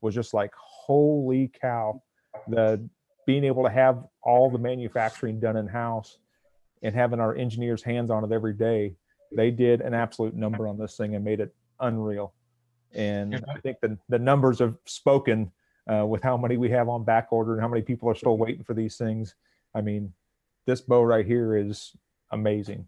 was 0.00 0.14
just 0.14 0.34
like 0.34 0.52
holy 0.56 1.50
cow. 1.60 2.02
The 2.48 2.88
being 3.26 3.44
able 3.44 3.64
to 3.64 3.70
have 3.70 4.04
all 4.22 4.50
the 4.50 4.58
manufacturing 4.58 5.40
done 5.40 5.56
in 5.56 5.66
house 5.66 6.18
and 6.82 6.94
having 6.94 7.20
our 7.20 7.34
engineers 7.34 7.82
hands 7.82 8.10
on 8.10 8.24
it 8.24 8.32
every 8.32 8.54
day, 8.54 8.94
they 9.34 9.50
did 9.50 9.80
an 9.80 9.94
absolute 9.94 10.34
number 10.34 10.68
on 10.68 10.78
this 10.78 10.96
thing 10.96 11.14
and 11.14 11.24
made 11.24 11.40
it 11.40 11.54
unreal. 11.80 12.32
And 12.94 13.44
I 13.48 13.58
think 13.60 13.78
the, 13.80 13.98
the 14.08 14.18
numbers 14.18 14.60
have 14.60 14.76
spoken 14.84 15.50
uh, 15.92 16.06
with 16.06 16.22
how 16.22 16.36
many 16.36 16.56
we 16.56 16.70
have 16.70 16.88
on 16.88 17.04
back 17.04 17.28
order 17.30 17.52
and 17.52 17.60
how 17.60 17.68
many 17.68 17.82
people 17.82 18.08
are 18.08 18.14
still 18.14 18.38
waiting 18.38 18.64
for 18.64 18.74
these 18.74 18.96
things. 18.96 19.34
I 19.74 19.80
mean, 19.80 20.12
this 20.66 20.80
bow 20.80 21.02
right 21.02 21.26
here 21.26 21.56
is 21.56 21.92
amazing. 22.30 22.86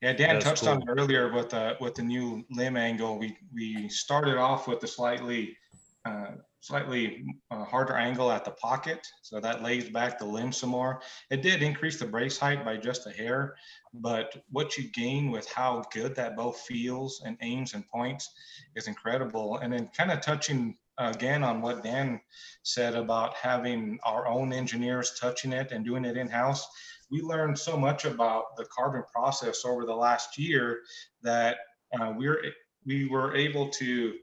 Yeah, 0.00 0.14
Dan 0.14 0.34
That's 0.34 0.44
touched 0.44 0.66
on 0.66 0.82
it 0.82 0.88
earlier 0.88 1.32
with 1.32 1.50
the 1.50 1.76
with 1.80 1.94
the 1.94 2.02
new 2.02 2.44
limb 2.50 2.76
angle. 2.76 3.18
We 3.18 3.36
we 3.54 3.88
started 3.88 4.36
off 4.36 4.66
with 4.66 4.82
a 4.82 4.88
slightly 4.88 5.56
uh, 6.04 6.32
slightly 6.60 7.24
uh, 7.50 7.64
harder 7.64 7.94
angle 7.94 8.30
at 8.30 8.44
the 8.44 8.50
pocket, 8.52 9.06
so 9.22 9.40
that 9.40 9.62
lays 9.62 9.88
back 9.90 10.18
the 10.18 10.24
limb 10.24 10.52
some 10.52 10.70
more. 10.70 11.00
It 11.30 11.42
did 11.42 11.62
increase 11.62 11.98
the 11.98 12.06
brace 12.06 12.38
height 12.38 12.64
by 12.64 12.76
just 12.76 13.06
a 13.06 13.10
hair, 13.10 13.56
but 13.94 14.42
what 14.50 14.76
you 14.76 14.90
gain 14.90 15.30
with 15.30 15.48
how 15.48 15.84
good 15.92 16.14
that 16.16 16.36
bow 16.36 16.52
feels 16.52 17.22
and 17.24 17.36
aims 17.40 17.74
and 17.74 17.86
points 17.88 18.30
is 18.76 18.88
incredible. 18.88 19.58
And 19.58 19.72
then 19.72 19.90
kind 19.96 20.10
of 20.10 20.20
touching 20.20 20.76
again 20.98 21.42
on 21.42 21.62
what 21.62 21.82
Dan 21.82 22.20
said 22.62 22.94
about 22.94 23.34
having 23.34 23.98
our 24.04 24.26
own 24.26 24.52
engineers 24.52 25.18
touching 25.18 25.52
it 25.52 25.72
and 25.72 25.84
doing 25.84 26.04
it 26.04 26.16
in 26.16 26.28
house 26.28 26.68
we 27.12 27.20
learned 27.20 27.58
so 27.58 27.76
much 27.76 28.06
about 28.06 28.56
the 28.56 28.64
carbon 28.64 29.04
process 29.12 29.64
over 29.66 29.84
the 29.84 29.94
last 29.94 30.38
year 30.38 30.80
that 31.22 31.58
uh, 32.00 32.14
we're 32.16 32.42
we 32.84 33.06
were 33.06 33.36
able 33.36 33.68
to 33.68 34.14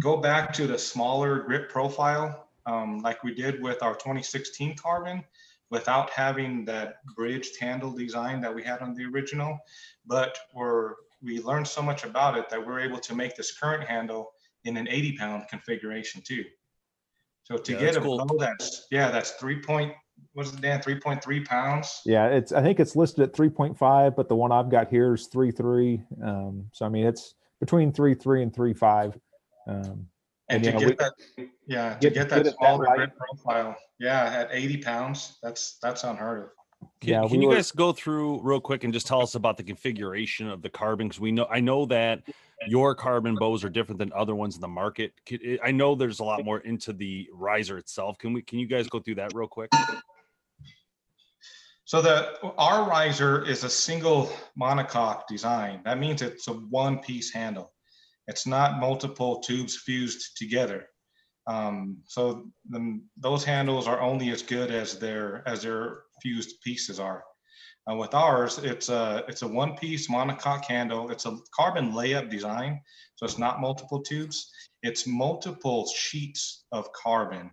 go 0.00 0.16
back 0.16 0.52
to 0.54 0.66
the 0.66 0.78
smaller 0.78 1.40
grip 1.40 1.68
profile 1.70 2.48
um, 2.66 2.98
like 3.00 3.22
we 3.22 3.34
did 3.34 3.62
with 3.62 3.82
our 3.82 3.94
2016 3.94 4.76
carbon 4.76 5.24
without 5.70 6.10
having 6.10 6.64
that 6.64 6.96
bridged 7.16 7.58
handle 7.60 7.90
design 7.90 8.40
that 8.40 8.54
we 8.54 8.62
had 8.62 8.80
on 8.80 8.94
the 8.94 9.04
original 9.04 9.58
but 10.06 10.38
we're 10.54 10.94
we 11.22 11.40
learned 11.40 11.66
so 11.66 11.82
much 11.82 12.04
about 12.04 12.36
it 12.36 12.48
that 12.50 12.64
we're 12.64 12.80
able 12.80 12.98
to 12.98 13.14
make 13.14 13.34
this 13.36 13.56
current 13.58 13.82
handle 13.88 14.32
in 14.64 14.76
an 14.76 14.86
80 14.88 15.16
pound 15.16 15.44
configuration 15.48 16.20
too 16.22 16.44
so 17.44 17.56
to 17.56 17.72
Yeah, 17.72 17.78
get 17.78 17.96
a 17.96 18.00
cool. 18.00 18.18
bow 18.18 18.36
that's 18.38 18.86
yeah 18.90 19.10
that's 19.10 19.32
three 19.32 19.60
point 19.60 19.92
what's 20.34 20.52
it 20.52 20.60
dan 20.60 20.80
3.3 20.80 21.46
pounds 21.46 22.02
Yeah, 22.04 22.26
it's 22.28 22.52
I 22.52 22.62
think 22.62 22.80
it's 22.80 22.96
listed 22.96 23.22
at 23.22 23.32
3.5, 23.34 24.16
but 24.16 24.28
the 24.28 24.36
one 24.36 24.52
I've 24.52 24.70
got 24.70 24.88
here 24.88 25.14
is 25.14 25.28
3.3. 25.28 26.04
Um, 26.22 26.66
so 26.72 26.86
I 26.86 26.88
mean 26.88 27.06
it's 27.06 27.34
between 27.60 27.92
3.3 27.92 28.42
and 28.42 28.52
3.5. 28.52 29.18
Um, 29.66 30.08
And 30.48 30.62
to 30.62 30.70
yeah, 30.70 30.78
get 30.78 30.88
we- 30.88 30.94
that, 30.94 31.12
yeah, 31.66 31.94
to 31.94 32.00
get- 32.00 32.00
get 32.00 32.14
get 32.14 32.28
that 32.30 32.38
it 32.40 32.44
that 32.44 32.56
smaller 32.58 32.84
light. 32.84 32.96
grip 32.96 33.16
profile, 33.16 33.76
yeah, 33.98 34.24
at 34.26 34.48
80 34.52 34.76
pounds, 34.82 35.38
that's 35.42 35.78
that's 35.82 36.04
unheard 36.04 36.44
of. 36.44 36.50
Can, 37.00 37.10
Yeah, 37.10 37.20
can 37.22 37.30
we 37.38 37.38
you 37.42 37.48
were- 37.48 37.54
guys 37.56 37.72
go 37.72 37.92
through 37.92 38.40
real 38.42 38.60
quick 38.60 38.84
and 38.84 38.92
just 38.92 39.06
tell 39.08 39.20
us 39.22 39.34
about 39.34 39.56
the 39.56 39.64
configuration 39.64 40.48
of 40.48 40.62
the 40.62 40.70
carbon? 40.70 41.08
Because 41.08 41.18
we 41.20 41.32
know 41.32 41.46
I 41.50 41.58
know 41.58 41.84
that 41.86 42.22
your 42.68 42.94
carbon 42.94 43.34
bows 43.34 43.64
are 43.64 43.68
different 43.70 43.98
than 43.98 44.12
other 44.12 44.34
ones 44.36 44.54
in 44.54 44.60
the 44.60 44.68
market. 44.68 45.12
I 45.64 45.72
know 45.72 45.94
there's 45.96 46.20
a 46.20 46.24
lot 46.24 46.44
more 46.44 46.60
into 46.60 46.92
the 46.92 47.28
riser 47.32 47.76
itself. 47.78 48.16
Can 48.18 48.32
we? 48.32 48.42
Can 48.42 48.60
you 48.60 48.66
guys 48.68 48.88
go 48.88 49.00
through 49.00 49.16
that 49.16 49.34
real 49.34 49.48
quick? 49.48 49.70
So 51.84 52.00
the 52.02 52.38
our 52.58 52.88
riser 52.88 53.44
is 53.44 53.64
a 53.64 53.70
single 53.70 54.30
monocoque 54.58 55.26
design. 55.28 55.82
That 55.84 55.98
means 55.98 56.22
it's 56.22 56.46
a 56.48 56.52
one 56.52 56.98
piece 57.00 57.32
handle. 57.32 57.72
It's 58.28 58.46
not 58.46 58.80
multiple 58.80 59.40
tubes 59.40 59.76
fused 59.76 60.36
together. 60.36 60.86
Um, 61.46 61.98
so 62.04 62.50
the, 62.68 63.00
those 63.16 63.44
handles 63.44 63.86
are 63.86 64.00
only 64.00 64.30
as 64.30 64.42
good 64.42 64.70
as 64.70 64.98
their 64.98 65.46
as 65.46 65.62
their 65.62 66.02
fused 66.22 66.60
pieces 66.62 66.98
are. 66.98 67.22
Uh, 67.88 67.94
with 67.94 68.14
ours, 68.14 68.58
it's 68.58 68.88
a 68.88 69.24
it's 69.28 69.42
a 69.42 69.48
one 69.48 69.76
piece 69.76 70.08
monocoque 70.08 70.64
handle. 70.64 71.10
It's 71.10 71.26
a 71.26 71.38
carbon 71.54 71.92
layup 71.92 72.30
design, 72.30 72.80
so 73.14 73.26
it's 73.26 73.38
not 73.38 73.60
multiple 73.60 74.02
tubes. 74.02 74.50
It's 74.82 75.06
multiple 75.06 75.88
sheets 75.94 76.64
of 76.72 76.92
carbon 76.92 77.52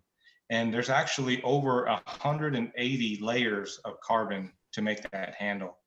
and 0.54 0.74
there's 0.74 0.90
actually 0.90 1.42
over 1.42 1.86
180 1.86 3.20
layers 3.22 3.80
of 3.86 4.00
carbon 4.02 4.52
to 4.74 4.82
make 4.82 5.10
that 5.12 5.34
handle. 5.36 5.78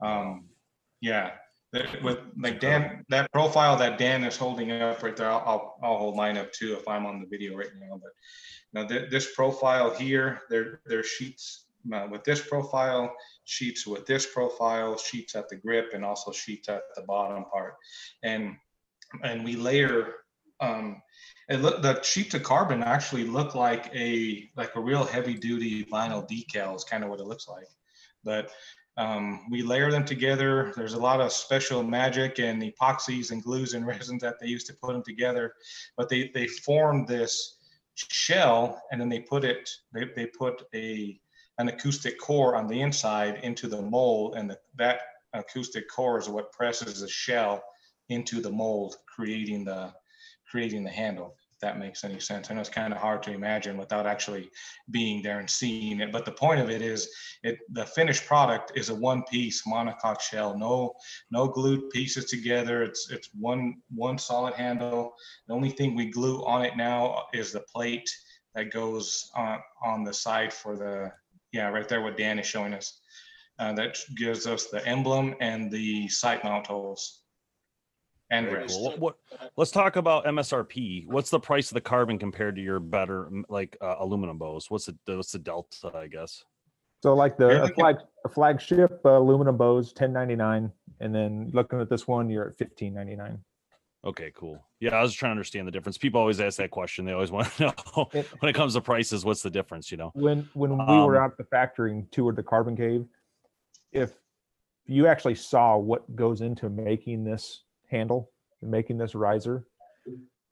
Um, 0.00 0.46
yeah, 1.00 1.32
with 1.72 2.18
like 2.40 2.60
Dan, 2.60 3.04
that 3.08 3.30
profile 3.32 3.76
that 3.76 3.98
Dan 3.98 4.24
is 4.24 4.36
holding 4.36 4.70
up 4.72 5.02
right 5.02 5.16
there, 5.16 5.30
I'll, 5.30 5.42
I'll, 5.44 5.78
I'll 5.82 5.98
hold 5.98 6.16
mine 6.16 6.38
up 6.38 6.52
too 6.52 6.74
if 6.74 6.88
I'm 6.88 7.06
on 7.06 7.20
the 7.20 7.26
video 7.26 7.56
right 7.56 7.68
now. 7.78 8.00
But 8.00 8.10
now 8.72 8.88
th- 8.88 9.10
this 9.10 9.34
profile 9.34 9.94
here, 9.94 10.42
there 10.48 10.80
there's 10.86 11.06
sheets 11.06 11.66
uh, 11.92 12.06
with 12.10 12.24
this 12.24 12.40
profile, 12.40 13.14
sheets 13.44 13.86
with 13.86 14.06
this 14.06 14.26
profile, 14.26 14.96
sheets 14.96 15.34
at 15.34 15.48
the 15.48 15.56
grip, 15.56 15.90
and 15.94 16.04
also 16.04 16.32
sheets 16.32 16.68
at 16.68 16.82
the 16.94 17.02
bottom 17.02 17.44
part, 17.44 17.74
and 18.22 18.56
and 19.22 19.44
we 19.44 19.56
layer. 19.56 20.14
Um, 20.60 21.02
it 21.48 21.60
look 21.60 21.82
the 21.82 22.02
sheets 22.02 22.34
of 22.34 22.42
carbon 22.42 22.82
actually 22.82 23.24
look 23.24 23.54
like 23.54 23.90
a 23.94 24.50
like 24.56 24.74
a 24.74 24.80
real 24.80 25.04
heavy 25.04 25.34
duty 25.34 25.84
vinyl 25.84 26.28
decal 26.28 26.74
is 26.74 26.82
kind 26.82 27.04
of 27.04 27.10
what 27.10 27.20
it 27.20 27.26
looks 27.26 27.46
like 27.46 27.68
but 28.24 28.50
um, 28.98 29.46
we 29.50 29.62
layer 29.62 29.90
them 29.90 30.04
together 30.04 30.72
there's 30.76 30.94
a 30.94 30.98
lot 30.98 31.20
of 31.20 31.32
special 31.32 31.82
magic 31.82 32.38
and 32.38 32.62
epoxies 32.62 33.30
and 33.30 33.42
glues 33.42 33.74
and 33.74 33.86
resins 33.92 34.22
that 34.22 34.38
they 34.40 34.46
use 34.46 34.64
to 34.64 34.74
put 34.82 34.92
them 34.92 35.02
together 35.02 35.54
but 35.96 36.08
they 36.08 36.30
they 36.34 36.46
form 36.46 37.06
this 37.06 37.56
shell 37.94 38.82
and 38.92 39.00
then 39.00 39.08
they 39.08 39.20
put 39.20 39.44
it 39.44 39.68
they, 39.92 40.04
they 40.14 40.26
put 40.26 40.62
a 40.74 41.20
an 41.58 41.68
acoustic 41.68 42.18
core 42.18 42.56
on 42.56 42.66
the 42.66 42.80
inside 42.80 43.40
into 43.42 43.66
the 43.68 43.82
mold, 43.82 44.36
and 44.36 44.48
the, 44.48 44.58
that 44.76 45.00
acoustic 45.34 45.88
core 45.88 46.18
is 46.18 46.28
what 46.28 46.52
presses 46.52 47.00
the 47.00 47.08
shell 47.08 47.62
into 48.08 48.40
the 48.40 48.50
mold, 48.50 48.96
creating 49.06 49.64
the 49.64 49.92
creating 50.50 50.82
the 50.82 50.90
handle. 50.90 51.34
That 51.60 51.78
makes 51.78 52.04
any 52.04 52.20
sense. 52.20 52.50
I 52.50 52.54
know 52.54 52.60
it's 52.60 52.70
kind 52.70 52.92
of 52.92 53.00
hard 53.00 53.22
to 53.24 53.32
imagine 53.32 53.76
without 53.76 54.06
actually 54.06 54.48
being 54.90 55.22
there 55.22 55.40
and 55.40 55.50
seeing 55.50 56.00
it. 56.00 56.12
But 56.12 56.24
the 56.24 56.32
point 56.32 56.60
of 56.60 56.70
it 56.70 56.82
is, 56.82 57.08
it 57.42 57.58
the 57.70 57.84
finished 57.84 58.26
product 58.26 58.72
is 58.76 58.90
a 58.90 58.94
one-piece 58.94 59.66
monocoque 59.66 60.20
shell. 60.20 60.56
No, 60.56 60.94
no 61.30 61.48
glued 61.48 61.90
pieces 61.90 62.26
together. 62.26 62.82
It's 62.82 63.10
it's 63.10 63.30
one 63.34 63.82
one 63.94 64.18
solid 64.18 64.54
handle. 64.54 65.14
The 65.48 65.54
only 65.54 65.70
thing 65.70 65.94
we 65.94 66.10
glue 66.10 66.44
on 66.44 66.64
it 66.64 66.76
now 66.76 67.24
is 67.34 67.52
the 67.52 67.60
plate 67.60 68.08
that 68.54 68.70
goes 68.70 69.30
on 69.34 69.58
on 69.84 70.04
the 70.04 70.14
side 70.14 70.52
for 70.52 70.76
the 70.76 71.12
yeah 71.52 71.68
right 71.68 71.88
there 71.88 72.02
what 72.02 72.16
Dan 72.16 72.38
is 72.38 72.46
showing 72.46 72.74
us. 72.74 73.00
Uh, 73.58 73.72
that 73.72 73.98
gives 74.16 74.46
us 74.46 74.66
the 74.66 74.86
emblem 74.86 75.34
and 75.40 75.72
the 75.72 76.06
sight 76.06 76.44
mount 76.44 76.68
holes 76.68 77.24
and 78.30 78.46
Very 78.46 78.66
cool. 78.68 78.84
What, 78.84 78.98
what- 78.98 79.16
let's 79.56 79.70
talk 79.70 79.96
about 79.96 80.24
MSRP. 80.26 81.06
What's 81.06 81.30
the 81.30 81.40
price 81.40 81.70
of 81.70 81.74
the 81.74 81.80
carbon 81.80 82.18
compared 82.18 82.56
to 82.56 82.62
your 82.62 82.80
better 82.80 83.28
like 83.48 83.76
uh, 83.80 83.96
aluminum 83.98 84.38
bows? 84.38 84.70
What's 84.70 84.86
the 84.86 84.96
what's 85.06 85.32
the 85.32 85.38
delta? 85.38 85.90
I 85.94 86.06
guess. 86.08 86.44
So 87.02 87.14
like 87.14 87.36
the 87.38 87.62
a 87.64 87.68
flag 87.68 87.96
a 88.24 88.28
flagship 88.28 89.00
uh, 89.04 89.10
aluminum 89.18 89.56
bows, 89.56 89.92
ten 89.92 90.12
ninety 90.12 90.36
nine, 90.36 90.72
and 91.00 91.14
then 91.14 91.50
looking 91.54 91.80
at 91.80 91.88
this 91.88 92.06
one, 92.08 92.28
you're 92.28 92.48
at 92.48 92.58
fifteen 92.58 92.94
ninety 92.94 93.16
nine. 93.16 93.38
Okay, 94.04 94.30
cool. 94.34 94.64
Yeah, 94.78 94.94
I 94.94 95.02
was 95.02 95.12
trying 95.12 95.30
to 95.30 95.32
understand 95.32 95.66
the 95.66 95.72
difference. 95.72 95.98
People 95.98 96.20
always 96.20 96.40
ask 96.40 96.56
that 96.58 96.70
question. 96.70 97.04
They 97.04 97.12
always 97.12 97.30
want 97.36 97.52
to 97.56 97.62
know 97.96 98.08
It- 98.12 98.26
when 98.40 98.48
it 98.50 98.54
comes 98.54 98.74
to 98.74 98.80
prices, 98.80 99.24
what's 99.24 99.42
the 99.42 99.50
difference? 99.50 99.90
You 99.90 99.96
know. 99.96 100.10
When 100.14 100.48
when 100.54 100.70
we 100.72 100.76
were 100.76 101.16
Um, 101.16 101.22
out 101.24 101.30
at 101.32 101.36
the 101.38 101.44
factory 101.44 101.92
and 101.92 102.10
toured 102.12 102.36
the 102.36 102.42
carbon 102.42 102.76
cave, 102.76 103.06
if 103.92 104.12
you 104.86 105.06
actually 105.06 105.34
saw 105.36 105.76
what 105.76 106.14
goes 106.16 106.40
into 106.40 106.68
making 106.70 107.22
this 107.24 107.62
handle 107.88 108.30
and 108.62 108.70
making 108.70 108.98
this 108.98 109.14
riser, 109.14 109.64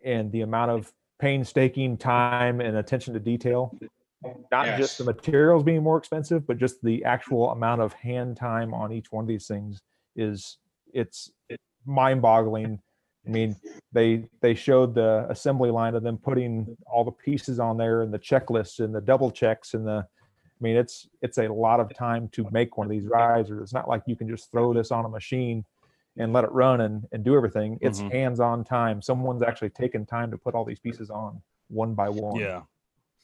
and 0.04 0.30
the 0.32 0.42
amount 0.42 0.70
of 0.70 0.92
painstaking 1.18 1.96
time 1.96 2.60
and 2.60 2.76
attention 2.76 3.14
to 3.14 3.20
detail, 3.20 3.76
not 4.50 4.78
just 4.78 4.98
the 4.98 5.04
materials 5.04 5.62
being 5.62 5.82
more 5.82 5.96
expensive, 5.98 6.46
but 6.46 6.58
just 6.58 6.82
the 6.82 7.04
actual 7.04 7.50
amount 7.50 7.80
of 7.80 7.92
hand 7.94 8.36
time 8.36 8.74
on 8.74 8.92
each 8.92 9.10
one 9.10 9.24
of 9.24 9.28
these 9.28 9.46
things 9.46 9.80
is 10.14 10.58
it's 10.92 11.30
mind-boggling. 11.84 12.80
I 13.26 13.30
mean, 13.30 13.56
they 13.92 14.28
they 14.40 14.54
showed 14.54 14.94
the 14.94 15.26
assembly 15.28 15.70
line 15.70 15.94
of 15.94 16.02
them 16.02 16.16
putting 16.16 16.76
all 16.86 17.04
the 17.04 17.10
pieces 17.10 17.58
on 17.58 17.76
there 17.76 18.02
and 18.02 18.12
the 18.14 18.18
checklists 18.18 18.78
and 18.78 18.94
the 18.94 19.00
double 19.00 19.30
checks 19.30 19.74
and 19.74 19.86
the 19.86 20.06
I 20.58 20.62
mean, 20.62 20.76
it's 20.76 21.08
it's 21.20 21.38
a 21.38 21.48
lot 21.48 21.80
of 21.80 21.94
time 21.94 22.28
to 22.30 22.48
make 22.50 22.78
one 22.78 22.86
of 22.86 22.90
these 22.90 23.06
risers. 23.06 23.62
It's 23.62 23.72
not 23.74 23.88
like 23.88 24.02
you 24.06 24.16
can 24.16 24.28
just 24.28 24.50
throw 24.50 24.72
this 24.72 24.90
on 24.90 25.04
a 25.04 25.08
machine 25.08 25.64
and 26.18 26.32
let 26.32 26.44
it 26.44 26.52
run 26.52 26.80
and, 26.80 27.06
and 27.12 27.24
do 27.24 27.36
everything. 27.36 27.78
It's 27.80 28.00
Mhm. 28.00 28.10
hands-on 28.10 28.64
time. 28.64 29.02
Someone's 29.02 29.42
actually 29.42 29.70
taken 29.70 30.06
time 30.06 30.30
to 30.30 30.38
put 30.38 30.54
all 30.54 30.64
these 30.64 30.78
pieces 30.78 31.10
on 31.10 31.42
one 31.68 31.94
by 31.94 32.08
one. 32.08 32.40
Yeah. 32.40 32.62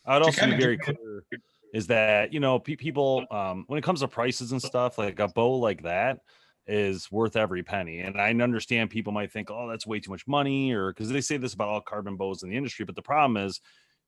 I'd 0.05 0.23
also 0.23 0.47
be 0.47 0.57
very 0.57 0.77
clear 0.79 1.25
is 1.73 1.87
that, 1.87 2.33
you 2.33 2.41
know, 2.41 2.59
pe- 2.59 2.77
people, 2.77 3.25
um, 3.31 3.65
when 3.67 3.79
it 3.79 3.83
comes 3.83 4.01
to 4.01 4.09
prices 4.09 4.53
and 4.53 4.61
stuff, 4.61 4.99
like 4.99 5.19
a 5.21 5.29
bow 5.29 5.55
like 5.55 5.83
that 5.85 6.21
is 6.67 7.11
worth 7.11 7.35
every 7.35 7.63
penny. 7.63 8.01
And 8.01 8.21
I 8.21 8.31
understand 8.35 8.91
people 8.91 9.13
might 9.13 9.33
think, 9.33 9.51
oh, 9.51 9.69
that's 9.69 9.87
way 9.87 10.01
too 10.01 10.11
much 10.11 10.27
money, 10.27 10.73
or 10.73 10.93
because 10.93 11.09
they 11.09 11.21
say 11.21 11.39
this 11.39 11.55
about 11.55 11.69
all 11.69 11.81
carbon 11.81 12.17
bows 12.17 12.43
in 12.43 12.51
the 12.51 12.57
industry. 12.57 12.85
But 12.85 12.95
the 12.95 13.03
problem 13.03 13.37
is, 13.39 13.61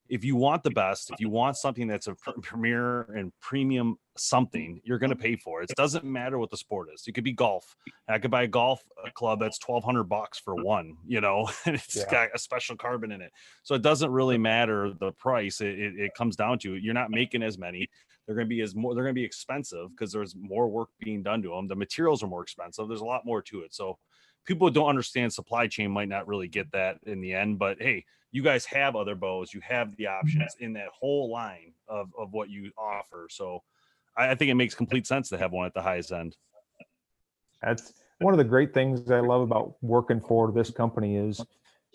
if 0.09 0.25
you 0.25 0.37
want 0.37 0.63
the 0.63 0.71
best, 0.71 1.11
if 1.11 1.21
you 1.21 1.29
want 1.31 1.57
something 1.57 1.87
that's 1.87 2.07
a 2.07 2.15
premier 2.43 3.03
and 3.17 3.33
premium 3.41 3.97
something, 4.17 4.81
you're 4.85 4.99
going 4.99 5.11
to 5.11 5.17
pay 5.17 5.35
for 5.37 5.63
it. 5.63 5.71
It 5.71 5.77
doesn't 5.77 6.05
matter 6.05 6.39
what 6.39 6.51
the 6.51 6.57
sport 6.57 6.89
is. 6.95 7.05
It 7.07 7.13
could 7.13 7.25
be 7.25 7.33
golf. 7.33 7.75
I 8.09 8.19
could 8.19 8.31
buy 8.31 8.45
a 8.45 8.49
golf 8.49 8.83
uh, 9.05 9.11
club 9.11 9.41
that's 9.41 9.59
twelve 9.59 9.85
hundred 9.85 10.05
bucks 10.05 10.39
for 10.39 10.55
one, 10.55 10.97
you 11.07 11.21
know, 11.21 11.49
and 11.67 11.75
it's 11.75 11.97
Yeah. 11.97 12.11
got 12.11 12.29
a 12.35 12.39
special 12.39 12.77
carbon 12.77 13.13
in 13.13 13.21
it. 13.21 13.33
So 13.63 13.75
it 13.75 13.83
doesn't 13.83 14.11
really 14.11 14.39
matter 14.39 14.93
the 14.93 15.13
price. 15.13 15.61
It, 15.61 15.79
it, 15.79 15.99
it 15.99 16.15
comes 16.15 16.37
down 16.37 16.59
to 16.61 16.75
you're 16.77 16.95
not 16.95 17.11
making 17.11 17.43
as 17.43 17.59
many. 17.59 17.89
They're 18.27 18.37
going 18.37 18.47
to 18.47 18.55
be 18.55 18.61
as 18.63 18.75
more. 18.75 18.95
They're 18.95 19.05
going 19.05 19.15
to 19.15 19.21
be 19.21 19.25
expensive 19.25 19.91
because 19.91 20.13
there's 20.13 20.35
more 20.37 20.69
work 20.69 20.89
being 21.01 21.23
done 21.23 21.43
to 21.43 21.51
them. 21.51 21.69
The 21.69 21.77
materials 21.77 22.23
are 22.23 22.27
more 22.27 22.43
expensive. 22.43 22.89
There's 22.89 23.01
a 23.03 23.05
lot 23.05 23.27
more 23.27 23.43
to 23.43 23.61
it. 23.61 23.75
So 23.75 23.99
people 24.45 24.69
who 24.69 24.75
don't 24.75 24.89
understand 24.89 25.33
supply 25.33 25.67
chain 25.67 25.91
might 25.91 26.09
not 26.09 26.27
really 26.27 26.49
get 26.49 26.71
that 26.73 26.99
in 27.05 27.21
the 27.21 27.35
end. 27.35 27.59
But 27.59 27.81
hey, 27.81 28.05
you 28.33 28.43
guys 28.43 28.65
have 28.67 28.97
other 28.97 29.15
bows. 29.15 29.55
You 29.55 29.61
have 29.61 29.97
the 29.97 30.05
mm-hmm. 30.05 30.19
options 30.19 30.57
in 30.59 30.73
that 30.75 30.89
whole 30.89 31.31
line 31.31 31.73
of 31.89 32.13
of 32.19 32.33
what 32.33 32.51
you 32.51 32.71
offer. 32.77 33.29
So 33.31 33.63
I, 34.17 34.31
I 34.31 34.35
think 34.35 34.51
it 34.51 34.55
makes 34.55 34.75
complete 34.75 35.07
sense 35.07 35.29
to 35.31 35.39
have 35.39 35.53
one 35.53 35.67
at 35.67 35.75
the 35.75 35.83
highest 35.83 36.13
end. 36.13 36.37
That's 37.63 37.95
one 38.19 38.35
of 38.35 38.39
the 38.39 38.45
great 38.45 38.75
things 38.75 39.11
I 39.11 39.21
love 39.21 39.43
about 39.43 39.77
working 39.83 40.21
for 40.21 40.53
this 40.53 40.71
company 40.71 41.17
is 41.17 41.41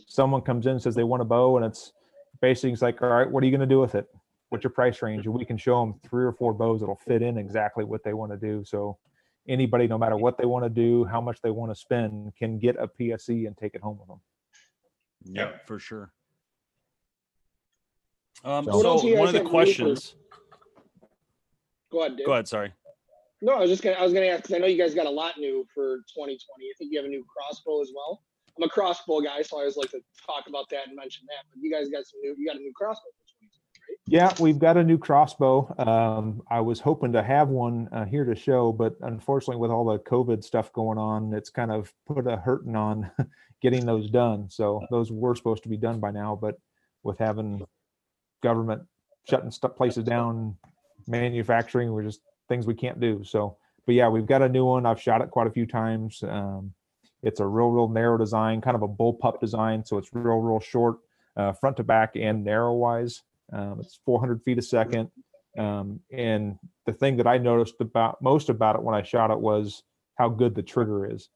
someone 0.07 0.41
comes 0.41 0.65
in 0.65 0.73
and 0.73 0.81
says 0.81 0.95
they 0.95 1.03
want 1.03 1.21
a 1.21 1.25
bow 1.25 1.57
and 1.57 1.65
it's 1.65 1.93
basically 2.41 2.71
it's 2.71 2.81
like, 2.81 3.01
all 3.01 3.09
right, 3.09 3.29
what 3.29 3.43
are 3.43 3.45
you 3.45 3.51
going 3.51 3.67
to 3.67 3.67
do 3.67 3.79
with 3.79 3.95
it? 3.95 4.07
What's 4.49 4.63
your 4.63 4.71
price 4.71 5.01
range? 5.01 5.25
And 5.25 5.35
we 5.35 5.45
can 5.45 5.57
show 5.57 5.79
them 5.79 5.99
three 6.09 6.25
or 6.25 6.31
four 6.31 6.53
bows 6.53 6.79
that'll 6.79 6.95
fit 6.95 7.21
in 7.21 7.37
exactly 7.37 7.83
what 7.83 8.03
they 8.03 8.13
want 8.13 8.31
to 8.31 8.37
do. 8.37 8.63
So 8.65 8.97
anybody, 9.49 9.87
no 9.87 9.97
matter 9.97 10.15
what 10.15 10.37
they 10.37 10.45
want 10.45 10.63
to 10.65 10.69
do, 10.69 11.03
how 11.05 11.19
much 11.19 11.41
they 11.41 11.49
want 11.51 11.71
to 11.71 11.75
spend, 11.75 12.33
can 12.37 12.59
get 12.59 12.75
a 12.77 12.87
PSE 12.87 13.47
and 13.47 13.57
take 13.57 13.75
it 13.75 13.81
home 13.81 13.97
with 13.99 14.07
them. 14.07 14.21
Yeah, 15.25 15.57
for 15.65 15.79
sure. 15.79 16.13
Um, 18.43 18.65
So- 18.65 18.77
What 18.77 18.85
else 18.85 19.01
so 19.01 19.07
you 19.07 19.15
one 19.17 19.25
guys 19.25 19.29
of 19.29 19.33
the 19.33 19.37
have 19.39 19.45
room 19.45 19.45
for? 19.45 19.51
questions. 19.51 20.15
Go 21.91 21.99
ahead, 22.01 22.17
Dave. 22.17 22.25
Go 22.25 22.33
ahead. 22.33 22.47
Sorry. 22.47 22.71
No, 23.41 23.53
I 23.53 23.59
was 23.61 23.69
just 23.69 23.81
gonna 23.81 23.95
I 23.95 24.03
was 24.03 24.13
gonna 24.13 24.25
ask 24.27 24.43
because 24.43 24.55
I 24.55 24.59
know 24.59 24.67
you 24.67 24.77
guys 24.77 24.93
got 24.93 25.05
a 25.07 25.09
lot 25.09 25.37
new 25.37 25.65
for 25.73 25.97
2020. 26.13 26.37
I 26.65 26.73
think 26.77 26.91
you 26.91 26.99
have 26.99 27.05
a 27.05 27.09
new 27.09 27.23
crossbow 27.25 27.81
as 27.81 27.91
well. 27.95 28.21
I'm 28.57 28.63
a 28.63 28.69
crossbow 28.69 29.21
guy, 29.21 29.41
so 29.41 29.57
I 29.57 29.61
always 29.61 29.77
like 29.77 29.89
to 29.91 30.01
talk 30.25 30.47
about 30.47 30.67
that 30.69 30.87
and 30.87 30.95
mention 30.95 31.25
that. 31.27 31.45
But 31.49 31.61
you 31.63 31.71
guys 31.71 31.87
got 31.89 32.05
some 32.05 32.19
new 32.21 32.35
you 32.37 32.45
got 32.45 32.57
a 32.57 32.59
new 32.59 32.73
crossbow 32.75 33.09
for 33.17 33.18
2020, 33.18 33.18
right? 33.18 33.18
Yeah, 34.07 34.33
we've 34.39 34.57
got 34.57 34.75
a 34.75 34.83
new 34.83 34.97
crossbow. 34.97 35.73
Um, 35.77 36.41
I 36.49 36.61
was 36.61 36.79
hoping 36.79 37.13
to 37.13 37.21
have 37.21 37.49
one 37.49 37.87
uh, 37.91 38.05
here 38.05 38.25
to 38.25 38.35
show, 38.35 38.71
but 38.71 38.95
unfortunately, 39.01 39.57
with 39.57 39.69
all 39.69 39.85
the 39.85 39.99
COVID 39.99 40.43
stuff 40.43 40.73
going 40.73 40.97
on, 40.97 41.31
it's 41.33 41.51
kind 41.51 41.71
of 41.71 41.93
put 42.07 42.25
a 42.25 42.37
hurting 42.37 42.75
on 42.75 43.11
getting 43.61 43.85
those 43.85 44.09
done. 44.09 44.49
So 44.49 44.81
those 44.89 45.11
were 45.11 45.35
supposed 45.35 45.61
to 45.63 45.69
be 45.69 45.77
done 45.77 45.99
by 45.99 46.09
now, 46.09 46.35
but 46.41 46.55
with 47.03 47.19
having 47.19 47.63
government 48.41 48.81
shutting 49.29 49.51
stuff 49.51 49.75
places 49.75 50.05
down, 50.05 50.55
manufacturing, 51.07 51.91
we're 51.91 52.03
just 52.03 52.21
things 52.47 52.65
we 52.65 52.73
can't 52.73 52.99
do. 52.99 53.23
So, 53.23 53.57
but 53.85 53.93
yeah, 53.93 54.09
we've 54.09 54.25
got 54.25 54.41
a 54.41 54.49
new 54.49 54.65
one. 54.65 54.85
I've 54.87 55.01
shot 55.01 55.21
it 55.21 55.29
quite 55.29 55.47
a 55.47 55.51
few 55.51 55.67
times. 55.67 56.23
Um, 56.23 56.73
it's 57.21 57.39
a 57.41 57.45
real, 57.45 57.69
real 57.69 57.87
narrow 57.87 58.17
design, 58.17 58.61
kind 58.61 58.75
of 58.75 58.81
a 58.81 58.87
bullpup 58.87 59.39
design. 59.39 59.85
So 59.85 59.97
it's 59.97 60.09
real, 60.13 60.37
real 60.37 60.59
short, 60.59 60.97
uh, 61.35 61.53
front 61.53 61.77
to 61.77 61.83
back 61.83 62.15
and 62.15 62.43
narrow 62.43 62.73
wise. 62.73 63.21
Um, 63.53 63.79
it's 63.79 63.99
400 64.05 64.43
feet 64.43 64.57
a 64.57 64.61
second. 64.61 65.09
Um, 65.57 65.99
and 66.11 66.57
the 66.85 66.93
thing 66.93 67.17
that 67.17 67.27
I 67.27 67.37
noticed 67.37 67.75
about 67.79 68.21
most 68.21 68.49
about 68.49 68.75
it 68.75 68.83
when 68.83 68.95
I 68.95 69.03
shot 69.03 69.31
it 69.31 69.39
was 69.39 69.83
how 70.17 70.29
good 70.29 70.55
the 70.55 70.63
trigger 70.63 71.11
is. 71.11 71.29